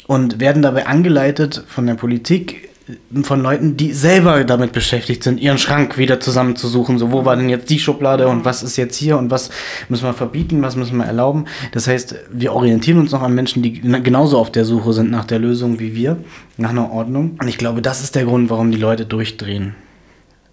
und 0.07 0.41
werden 0.41 0.63
dabei 0.63 0.87
angeleitet 0.87 1.65
von 1.67 1.87
der 1.87 1.95
Politik, 1.95 2.71
von 3.23 3.41
Leuten, 3.41 3.79
die 3.79 3.93
selber 3.93 4.45
damit 4.45 4.73
beschäftigt 4.73 5.25
sind, 5.25 5.41
ihren 5.41 5.57
Schrank 5.57 5.97
wieder 5.97 6.21
zusammenzusuchen. 6.21 6.99
So, 6.99 7.13
wo 7.13 7.25
war 7.25 7.35
denn 7.35 7.49
jetzt 7.49 7.71
die 7.71 7.79
Schublade 7.79 8.29
und 8.29 8.45
was 8.45 8.63
ist 8.63 8.77
jetzt 8.77 8.97
hier 8.97 9.17
und 9.17 9.31
was 9.31 9.51
müssen 9.89 10.05
wir 10.05 10.13
verbieten, 10.13 10.61
was 10.61 10.77
müssen 10.77 10.99
wir 10.99 11.07
erlauben. 11.07 11.47
Das 11.73 11.87
heißt, 11.87 12.15
wir 12.31 12.53
orientieren 12.53 12.99
uns 12.99 13.13
noch 13.13 13.23
an 13.23 13.35
Menschen, 13.35 13.63
die 13.63 13.81
genauso 13.81 14.39
auf 14.39 14.53
der 14.53 14.67
Suche 14.67 14.93
sind 14.93 15.11
nach 15.11 15.25
der 15.25 15.39
Lösung 15.39 15.79
wie 15.81 15.95
wir, 15.95 16.19
nach 16.59 16.71
einer 16.71 16.91
Ordnung. 16.91 17.39
Und 17.41 17.49
ich 17.49 17.57
glaube, 17.57 17.81
das 17.81 18.03
ist 18.03 18.17
der 18.17 18.25
Grund, 18.25 18.51
warum 18.51 18.71
die 18.71 18.79
Leute 18.79 19.07
durchdrehen. 19.07 19.75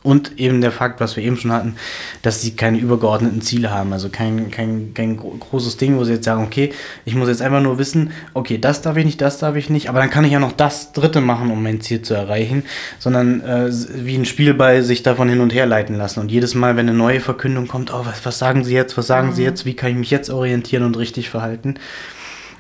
Und 0.04 0.40
eben 0.40 0.62
der 0.62 0.72
Fakt, 0.72 1.00
was 1.00 1.16
wir 1.16 1.24
eben 1.24 1.38
schon 1.38 1.52
hatten, 1.52 1.76
dass 2.24 2.42
sie 2.42 2.56
keine 2.56 2.80
übergeordneten 2.80 3.42
Ziele 3.42 3.70
haben. 3.70 3.94
Also 3.94 4.10
kein, 4.10 4.50
kein, 4.50 4.96
kein 4.96 5.16
großes 5.18 5.78
Ding, 5.78 5.98
wo 5.98 6.04
sie 6.04 6.14
jetzt 6.14 6.26
sagen, 6.26 6.44
okay, 6.44 6.74
ich 7.06 7.14
muss 7.14 7.28
jetzt 7.28 7.44
einfach 7.44 7.62
nur 7.62 7.78
wissen, 7.78 8.12
okay, 8.34 8.58
das 8.58 8.82
darf 8.82 8.98
ich 8.98 9.06
nicht, 9.06 9.22
das 9.22 9.38
darf 9.38 9.56
ich 9.56 9.70
nicht, 9.70 9.90
aber 9.90 10.00
dann 10.00 10.10
kann 10.10 10.26
ich 10.26 10.32
ja 10.32 10.40
noch 10.40 10.54
das 10.54 10.92
Dritte 10.94 11.22
machen, 11.22 11.52
um 11.52 11.62
mein 11.62 11.82
Ziel 11.82 12.02
zu 12.02 12.16
erreichen. 12.16 12.64
Sondern 12.98 13.42
äh, 13.42 13.70
wie 13.70 14.16
ein 14.16 14.26
Spielball 14.26 14.82
sich 14.82 15.04
davon 15.04 15.30
hin 15.30 15.40
und 15.40 15.54
her 15.54 15.68
leiten 15.68 15.96
lassen. 15.96 16.20
Und 16.20 16.32
jedes 16.32 16.56
Mal, 16.56 16.76
wenn 16.78 16.90
eine 16.90 16.98
neue 16.98 17.20
Verkündung 17.20 17.68
kommt, 17.68 17.94
oh, 17.94 18.04
was, 18.04 18.26
was 18.26 18.40
sagen 18.40 18.64
sie 18.64 18.74
jetzt, 18.74 18.98
was 18.98 19.06
sagen 19.06 19.30
mhm. 19.30 19.34
sie 19.34 19.44
jetzt, 19.44 19.66
wie 19.66 19.76
kann 19.76 19.92
ich 19.92 19.98
mich 19.98 20.10
jetzt 20.10 20.32
orientieren 20.32 20.84
und 20.84 20.98
richtig 20.98 21.30
verhalten. 21.30 21.76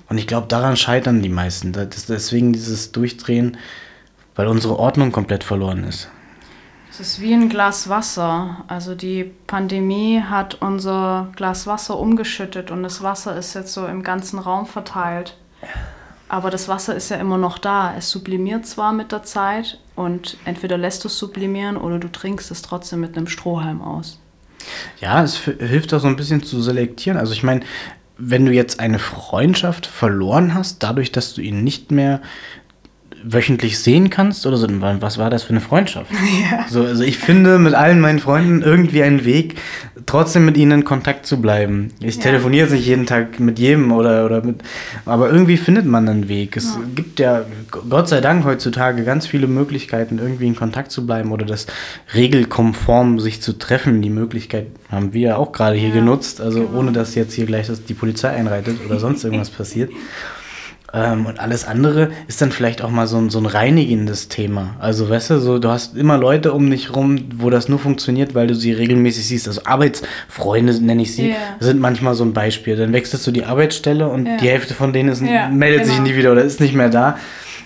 Und 0.09 0.19
ich 0.19 0.27
glaube, 0.27 0.45
daran 0.47 0.77
scheitern 0.77 1.23
die 1.23 1.29
meisten. 1.29 1.71
Das, 1.71 2.05
deswegen 2.05 2.53
dieses 2.53 2.91
Durchdrehen, 2.91 3.57
weil 4.35 4.47
unsere 4.47 4.77
Ordnung 4.77 5.11
komplett 5.11 5.43
verloren 5.43 5.85
ist. 5.85 6.09
Es 7.01 7.13
ist 7.13 7.21
wie 7.21 7.33
ein 7.33 7.49
Glas 7.49 7.89
Wasser. 7.89 8.63
Also 8.67 8.93
die 8.93 9.31
Pandemie 9.47 10.21
hat 10.21 10.61
unser 10.61 11.29
Glas 11.35 11.65
Wasser 11.65 11.97
umgeschüttet 11.97 12.69
und 12.69 12.83
das 12.83 13.01
Wasser 13.01 13.35
ist 13.35 13.55
jetzt 13.55 13.73
so 13.73 13.87
im 13.87 14.03
ganzen 14.03 14.37
Raum 14.37 14.67
verteilt. 14.67 15.35
Aber 16.29 16.51
das 16.51 16.67
Wasser 16.67 16.95
ist 16.95 17.09
ja 17.09 17.17
immer 17.17 17.39
noch 17.39 17.57
da. 17.57 17.95
Es 17.97 18.11
sublimiert 18.11 18.67
zwar 18.67 18.93
mit 18.93 19.11
der 19.11 19.23
Zeit 19.23 19.79
und 19.95 20.37
entweder 20.45 20.77
lässt 20.77 21.03
du 21.03 21.07
es 21.07 21.17
sublimieren 21.17 21.75
oder 21.75 21.97
du 21.97 22.07
trinkst 22.07 22.51
es 22.51 22.61
trotzdem 22.61 22.99
mit 22.99 23.17
einem 23.17 23.25
Strohhalm 23.25 23.81
aus. 23.81 24.19
Ja, 24.99 25.23
es 25.23 25.37
hilft 25.37 25.95
auch 25.95 25.99
so 26.01 26.07
ein 26.07 26.15
bisschen 26.15 26.43
zu 26.43 26.61
selektieren. 26.61 27.17
Also 27.17 27.33
ich 27.33 27.41
meine, 27.41 27.61
wenn 28.19 28.45
du 28.45 28.51
jetzt 28.51 28.79
eine 28.79 28.99
Freundschaft 28.99 29.87
verloren 29.87 30.53
hast, 30.53 30.83
dadurch, 30.83 31.11
dass 31.11 31.33
du 31.33 31.41
ihn 31.41 31.63
nicht 31.63 31.89
mehr 31.89 32.21
wöchentlich 33.23 33.79
sehen 33.79 34.09
kannst 34.09 34.45
oder 34.45 34.57
so, 34.57 34.67
was 34.69 35.17
war 35.17 35.29
das 35.29 35.43
für 35.43 35.51
eine 35.51 35.61
Freundschaft? 35.61 36.11
Ja. 36.51 36.65
So, 36.67 36.83
also 36.83 37.03
ich 37.03 37.17
finde 37.17 37.59
mit 37.59 37.73
allen 37.73 37.99
meinen 37.99 38.19
Freunden 38.19 38.61
irgendwie 38.61 39.03
einen 39.03 39.25
Weg, 39.25 39.55
trotzdem 40.05 40.45
mit 40.45 40.57
ihnen 40.57 40.71
in 40.71 40.83
Kontakt 40.85 41.25
zu 41.25 41.41
bleiben. 41.41 41.89
Ich 41.99 42.15
ja. 42.15 42.23
telefoniere 42.23 42.71
nicht 42.71 42.85
jeden 42.85 43.05
Tag 43.05 43.39
mit 43.39 43.59
jedem 43.59 43.91
oder, 43.91 44.25
oder 44.25 44.43
mit, 44.43 44.61
aber 45.05 45.29
irgendwie 45.29 45.57
findet 45.57 45.85
man 45.85 46.07
einen 46.07 46.29
Weg. 46.29 46.57
Es 46.57 46.75
ja. 46.75 46.81
gibt 46.95 47.19
ja 47.19 47.45
Gott 47.89 48.07
sei 48.07 48.21
Dank 48.21 48.45
heutzutage 48.45 49.03
ganz 49.03 49.27
viele 49.27 49.47
Möglichkeiten, 49.47 50.19
irgendwie 50.19 50.47
in 50.47 50.55
Kontakt 50.55 50.91
zu 50.91 51.05
bleiben 51.05 51.31
oder 51.31 51.45
das 51.45 51.67
regelkonform 52.15 53.19
sich 53.19 53.41
zu 53.41 53.53
treffen. 53.53 54.01
Die 54.01 54.09
Möglichkeit 54.09 54.67
haben 54.89 55.13
wir 55.13 55.21
ja 55.21 55.35
auch 55.37 55.51
gerade 55.51 55.75
hier 55.75 55.91
genutzt, 55.91 56.41
also 56.41 56.63
genau. 56.63 56.79
ohne 56.79 56.91
dass 56.91 57.15
jetzt 57.15 57.33
hier 57.33 57.45
gleich 57.45 57.67
die 57.87 57.93
Polizei 57.93 58.29
einreitet 58.29 58.77
oder 58.85 58.99
sonst 58.99 59.23
irgendwas 59.23 59.49
passiert. 59.49 59.91
Ähm, 60.93 61.25
und 61.25 61.39
alles 61.39 61.65
andere 61.65 62.11
ist 62.27 62.41
dann 62.41 62.51
vielleicht 62.51 62.81
auch 62.81 62.89
mal 62.89 63.07
so 63.07 63.17
ein, 63.17 63.29
so 63.29 63.39
ein 63.39 63.45
reinigendes 63.45 64.27
Thema. 64.27 64.75
Also, 64.79 65.09
weißt 65.09 65.31
du, 65.31 65.39
so, 65.39 65.57
du 65.57 65.69
hast 65.69 65.95
immer 65.95 66.17
Leute 66.17 66.51
um 66.51 66.69
dich 66.69 66.93
rum, 66.93 67.17
wo 67.35 67.49
das 67.49 67.69
nur 67.69 67.79
funktioniert, 67.79 68.35
weil 68.35 68.47
du 68.47 68.55
sie 68.55 68.73
regelmäßig 68.73 69.27
siehst. 69.27 69.47
Also 69.47 69.61
Arbeitsfreunde 69.63 70.81
nenne 70.83 71.03
ich 71.03 71.15
sie, 71.15 71.29
yeah. 71.29 71.37
sind 71.59 71.79
manchmal 71.79 72.15
so 72.15 72.25
ein 72.25 72.33
Beispiel. 72.33 72.75
Dann 72.75 72.91
wechselst 72.91 73.25
du 73.25 73.31
die 73.31 73.45
Arbeitsstelle 73.45 74.09
und 74.09 74.25
yeah. 74.25 74.37
die 74.37 74.49
Hälfte 74.49 74.73
von 74.73 74.91
denen 74.91 75.09
ist, 75.09 75.21
yeah, 75.21 75.47
meldet 75.49 75.83
genau. 75.83 75.93
sich 75.93 76.03
nie 76.03 76.15
wieder 76.17 76.33
oder 76.33 76.43
ist 76.43 76.59
nicht 76.59 76.75
mehr 76.75 76.89
da. 76.89 77.17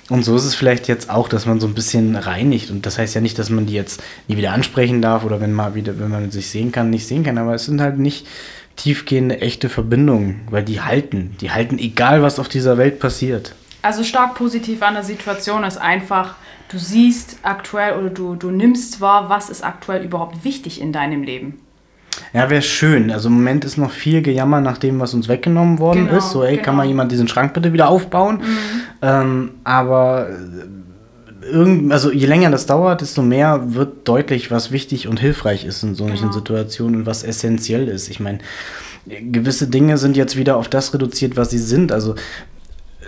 Und 0.09 0.23
so 0.23 0.35
ist 0.35 0.45
es 0.45 0.53
vielleicht 0.53 0.87
jetzt 0.87 1.09
auch, 1.09 1.27
dass 1.27 1.47
man 1.47 1.59
so 1.59 1.65
ein 1.65 1.73
bisschen 1.73 2.15
reinigt. 2.15 2.69
Und 2.69 2.85
das 2.85 2.99
heißt 2.99 3.15
ja 3.15 3.21
nicht, 3.21 3.39
dass 3.39 3.49
man 3.49 3.65
die 3.65 3.73
jetzt 3.73 4.03
nie 4.27 4.37
wieder 4.37 4.51
ansprechen 4.51 5.01
darf 5.01 5.25
oder 5.25 5.41
wenn 5.41 5.51
mal 5.51 5.73
wieder, 5.73 5.99
wenn 5.99 6.11
man 6.11 6.29
sich 6.29 6.47
sehen 6.47 6.71
kann, 6.71 6.91
nicht 6.91 7.07
sehen 7.07 7.23
kann. 7.23 7.39
Aber 7.39 7.55
es 7.55 7.65
sind 7.65 7.81
halt 7.81 7.97
nicht 7.97 8.27
tiefgehende, 8.75 9.41
echte 9.41 9.69
Verbindungen, 9.69 10.41
weil 10.49 10.63
die 10.63 10.81
halten. 10.81 11.35
Die 11.41 11.51
halten, 11.51 11.79
egal 11.79 12.21
was 12.21 12.39
auf 12.39 12.49
dieser 12.49 12.77
Welt 12.77 12.99
passiert. 12.99 13.55
Also 13.81 14.03
stark 14.03 14.35
positiv 14.35 14.81
an 14.81 14.95
der 14.95 15.03
Situation 15.03 15.63
ist 15.63 15.77
einfach, 15.77 16.35
du 16.69 16.77
siehst 16.77 17.37
aktuell 17.43 17.99
oder 17.99 18.09
du, 18.09 18.35
du 18.35 18.51
nimmst 18.51 18.99
wahr, 18.99 19.29
was 19.29 19.49
ist 19.49 19.63
aktuell 19.63 20.03
überhaupt 20.03 20.43
wichtig 20.43 20.81
in 20.81 20.91
deinem 20.91 21.23
Leben. 21.23 21.59
Ja, 22.33 22.49
wäre 22.49 22.61
schön. 22.61 23.11
Also 23.11 23.29
im 23.29 23.35
Moment 23.35 23.65
ist 23.65 23.77
noch 23.77 23.91
viel 23.91 24.21
Gejammer 24.21 24.61
nach 24.61 24.77
dem, 24.77 24.99
was 24.99 25.13
uns 25.13 25.27
weggenommen 25.27 25.79
worden 25.79 26.07
genau, 26.07 26.17
ist. 26.17 26.31
So, 26.31 26.43
ey, 26.43 26.53
genau. 26.53 26.63
kann 26.63 26.75
mal 26.75 26.85
jemand 26.85 27.11
diesen 27.11 27.27
Schrank 27.27 27.53
bitte 27.53 27.73
wieder 27.73 27.89
aufbauen? 27.89 28.37
Mhm. 28.37 28.81
Ähm, 29.01 29.51
aber 29.63 30.29
irgend, 31.45 31.91
also 31.91 32.11
je 32.11 32.25
länger 32.25 32.51
das 32.51 32.65
dauert, 32.65 33.01
desto 33.01 33.21
mehr 33.21 33.73
wird 33.73 34.07
deutlich, 34.07 34.51
was 34.51 34.71
wichtig 34.71 35.07
und 35.07 35.19
hilfreich 35.19 35.65
ist 35.65 35.83
in 35.83 35.95
solchen 35.95 36.29
genau. 36.29 36.33
Situationen 36.33 37.01
und 37.01 37.05
was 37.05 37.23
essentiell 37.23 37.87
ist. 37.87 38.09
Ich 38.09 38.19
meine, 38.19 38.39
gewisse 39.05 39.67
Dinge 39.67 39.97
sind 39.97 40.17
jetzt 40.17 40.35
wieder 40.35 40.57
auf 40.57 40.67
das 40.67 40.93
reduziert, 40.93 41.37
was 41.37 41.51
sie 41.51 41.59
sind. 41.59 41.91
Also 41.91 42.15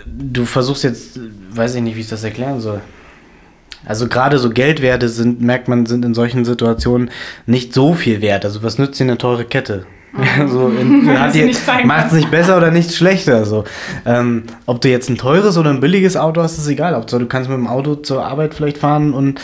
du 0.06 0.44
versuchst 0.44 0.84
jetzt, 0.84 1.20
weiß 1.50 1.74
ich 1.74 1.82
nicht, 1.82 1.96
wie 1.96 2.00
ich 2.00 2.08
das 2.08 2.24
erklären 2.24 2.60
soll. 2.60 2.80
Also 3.84 4.08
gerade 4.08 4.38
so 4.38 4.50
Geldwerte 4.50 5.08
sind, 5.08 5.40
merkt 5.40 5.68
man, 5.68 5.86
sind 5.86 6.04
in 6.04 6.14
solchen 6.14 6.44
Situationen 6.44 7.10
nicht 7.46 7.72
so 7.72 7.94
viel 7.94 8.20
wert. 8.20 8.44
Also 8.44 8.62
was 8.62 8.78
nützt 8.78 8.98
dir 8.98 9.04
eine 9.04 9.18
teure 9.18 9.44
Kette? 9.44 9.86
Mhm. 10.12 10.48
so 10.48 10.72
macht 11.84 12.06
es 12.06 12.12
nicht 12.12 12.30
besser 12.30 12.56
oder 12.56 12.70
nicht 12.70 12.94
schlechter. 12.94 13.44
So. 13.44 13.64
Ähm, 14.06 14.44
ob 14.66 14.80
du 14.80 14.88
jetzt 14.88 15.08
ein 15.08 15.18
teures 15.18 15.56
oder 15.58 15.70
ein 15.70 15.80
billiges 15.80 16.16
Auto 16.16 16.42
hast, 16.42 16.58
ist 16.58 16.68
egal. 16.68 16.94
Hauptsache, 16.94 17.20
du 17.20 17.26
kannst 17.26 17.48
mit 17.48 17.58
dem 17.58 17.66
Auto 17.66 17.96
zur 17.96 18.24
Arbeit 18.24 18.54
vielleicht 18.54 18.78
fahren 18.78 19.12
und 19.12 19.40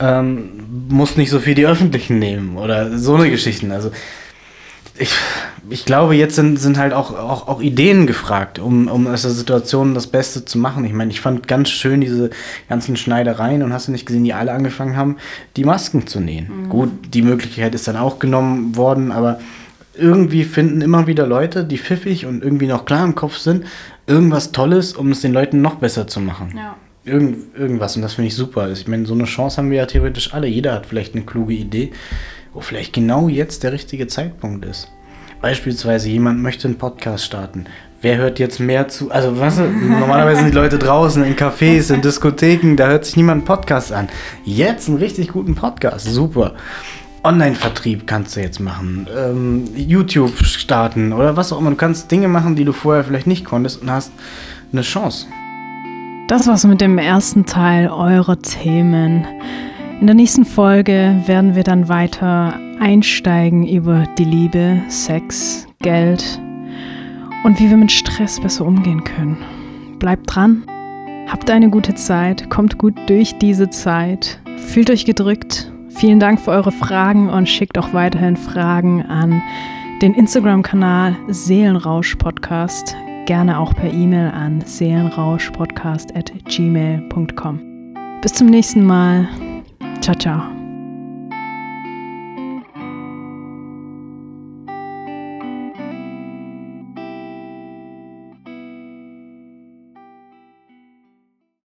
ähm, 0.00 0.50
musst 0.88 1.16
nicht 1.18 1.30
so 1.30 1.38
viel 1.38 1.54
die 1.54 1.66
öffentlichen 1.66 2.18
nehmen 2.18 2.56
oder 2.56 2.98
so 2.98 3.14
eine 3.14 3.30
Geschichten. 3.30 3.72
Also 3.72 3.90
ich, 4.98 5.10
ich 5.68 5.84
glaube, 5.84 6.14
jetzt 6.14 6.36
sind, 6.36 6.58
sind 6.58 6.78
halt 6.78 6.92
auch, 6.92 7.12
auch, 7.12 7.48
auch 7.48 7.60
Ideen 7.60 8.06
gefragt, 8.06 8.58
um, 8.58 8.88
um 8.88 9.06
aus 9.06 9.22
der 9.22 9.30
Situation 9.30 9.94
das 9.94 10.06
Beste 10.06 10.44
zu 10.44 10.58
machen. 10.58 10.84
Ich 10.84 10.92
meine, 10.92 11.10
ich 11.10 11.20
fand 11.20 11.48
ganz 11.48 11.70
schön 11.70 12.00
diese 12.00 12.30
ganzen 12.68 12.96
Schneidereien 12.96 13.62
und 13.62 13.72
hast 13.72 13.88
du 13.88 13.92
nicht 13.92 14.06
gesehen, 14.06 14.24
die 14.24 14.32
alle 14.32 14.52
angefangen 14.52 14.96
haben, 14.96 15.16
die 15.56 15.64
Masken 15.64 16.06
zu 16.06 16.20
nähen. 16.20 16.64
Mhm. 16.64 16.68
Gut, 16.68 16.90
die 17.12 17.22
Möglichkeit 17.22 17.74
ist 17.74 17.88
dann 17.88 17.96
auch 17.96 18.18
genommen 18.18 18.76
worden, 18.76 19.12
aber 19.12 19.38
irgendwie 19.98 20.44
finden 20.44 20.80
immer 20.80 21.06
wieder 21.06 21.26
Leute, 21.26 21.64
die 21.64 21.78
pfiffig 21.78 22.26
und 22.26 22.42
irgendwie 22.42 22.66
noch 22.66 22.84
klar 22.84 23.04
im 23.04 23.14
Kopf 23.14 23.38
sind, 23.38 23.64
irgendwas 24.06 24.52
Tolles, 24.52 24.92
um 24.94 25.10
es 25.10 25.20
den 25.20 25.32
Leuten 25.32 25.62
noch 25.62 25.76
besser 25.76 26.06
zu 26.06 26.20
machen. 26.20 26.54
Ja. 26.56 26.76
Irgend, 27.04 27.56
irgendwas 27.56 27.94
und 27.94 28.02
das 28.02 28.14
finde 28.14 28.28
ich 28.28 28.34
super. 28.34 28.70
Ich 28.70 28.88
meine, 28.88 29.06
so 29.06 29.14
eine 29.14 29.24
Chance 29.24 29.58
haben 29.58 29.70
wir 29.70 29.78
ja 29.78 29.86
theoretisch 29.86 30.34
alle. 30.34 30.48
Jeder 30.48 30.74
hat 30.74 30.86
vielleicht 30.86 31.14
eine 31.14 31.24
kluge 31.24 31.54
Idee 31.54 31.92
wo 32.56 32.62
vielleicht 32.62 32.94
genau 32.94 33.28
jetzt 33.28 33.62
der 33.62 33.72
richtige 33.72 34.06
Zeitpunkt 34.06 34.64
ist. 34.64 34.90
Beispielsweise 35.42 36.08
jemand 36.08 36.42
möchte 36.42 36.66
einen 36.66 36.78
Podcast 36.78 37.26
starten. 37.26 37.66
Wer 38.00 38.16
hört 38.16 38.38
jetzt 38.38 38.60
mehr 38.60 38.88
zu? 38.88 39.10
Also, 39.10 39.38
was, 39.38 39.58
normalerweise 39.58 40.40
sind 40.40 40.50
die 40.52 40.56
Leute 40.56 40.78
draußen 40.78 41.22
in 41.22 41.36
Cafés, 41.36 41.92
in 41.92 42.00
Diskotheken, 42.00 42.76
da 42.76 42.88
hört 42.88 43.04
sich 43.04 43.16
niemand 43.16 43.40
einen 43.40 43.44
Podcast 43.44 43.92
an. 43.92 44.08
Jetzt 44.44 44.88
einen 44.88 44.96
richtig 44.96 45.28
guten 45.28 45.54
Podcast, 45.54 46.06
super. 46.06 46.54
Online-Vertrieb 47.26 48.06
kannst 48.06 48.36
du 48.36 48.40
jetzt 48.40 48.60
machen, 48.60 49.08
ähm, 49.16 49.64
YouTube 49.74 50.38
starten 50.44 51.12
oder 51.12 51.36
was 51.36 51.52
auch 51.52 51.58
immer. 51.58 51.70
Du 51.70 51.76
kannst 51.76 52.08
Dinge 52.12 52.28
machen, 52.28 52.54
die 52.54 52.64
du 52.64 52.72
vorher 52.72 53.02
vielleicht 53.02 53.26
nicht 53.26 53.44
konntest 53.44 53.82
und 53.82 53.90
hast 53.90 54.12
eine 54.72 54.82
Chance. 54.82 55.26
Das 56.28 56.46
war's 56.46 56.64
mit 56.64 56.80
dem 56.80 56.98
ersten 56.98 57.44
Teil 57.44 57.88
eurer 57.88 58.40
Themen. 58.40 59.26
In 60.00 60.06
der 60.06 60.14
nächsten 60.14 60.44
Folge 60.44 61.20
werden 61.26 61.56
wir 61.56 61.64
dann 61.64 61.88
weiter 61.88 62.54
einsteigen 62.78 63.66
über 63.66 64.04
die 64.18 64.24
Liebe, 64.24 64.80
Sex, 64.88 65.66
Geld 65.82 66.40
und 67.42 67.58
wie 67.58 67.68
wir 67.68 67.76
mit 67.76 67.90
Stress 67.90 68.38
besser 68.40 68.64
umgehen 68.64 69.02
können. 69.02 69.36
Bleibt 69.98 70.32
dran, 70.32 70.62
habt 71.26 71.50
eine 71.50 71.70
gute 71.70 71.96
Zeit, 71.96 72.50
kommt 72.50 72.78
gut 72.78 72.94
durch 73.08 73.36
diese 73.38 73.68
Zeit, 73.70 74.38
fühlt 74.58 74.90
euch 74.90 75.04
gedrückt. 75.04 75.72
Vielen 75.96 76.20
Dank 76.20 76.40
für 76.40 76.50
eure 76.50 76.72
Fragen 76.72 77.30
und 77.30 77.48
schickt 77.48 77.78
auch 77.78 77.94
weiterhin 77.94 78.36
Fragen 78.36 79.02
an 79.02 79.42
den 80.02 80.12
Instagram-Kanal 80.12 81.16
Seelenrausch 81.28 82.16
Podcast, 82.16 82.94
gerne 83.24 83.58
auch 83.58 83.74
per 83.74 83.90
E-Mail 83.92 84.30
an 84.30 84.60
seelenrauschpodcast 84.60 86.14
at 86.14 86.32
gmail.com. 86.44 87.94
Bis 88.20 88.34
zum 88.34 88.48
nächsten 88.48 88.84
Mal. 88.84 89.26
Ciao, 90.02 90.16
ciao. 90.16 90.55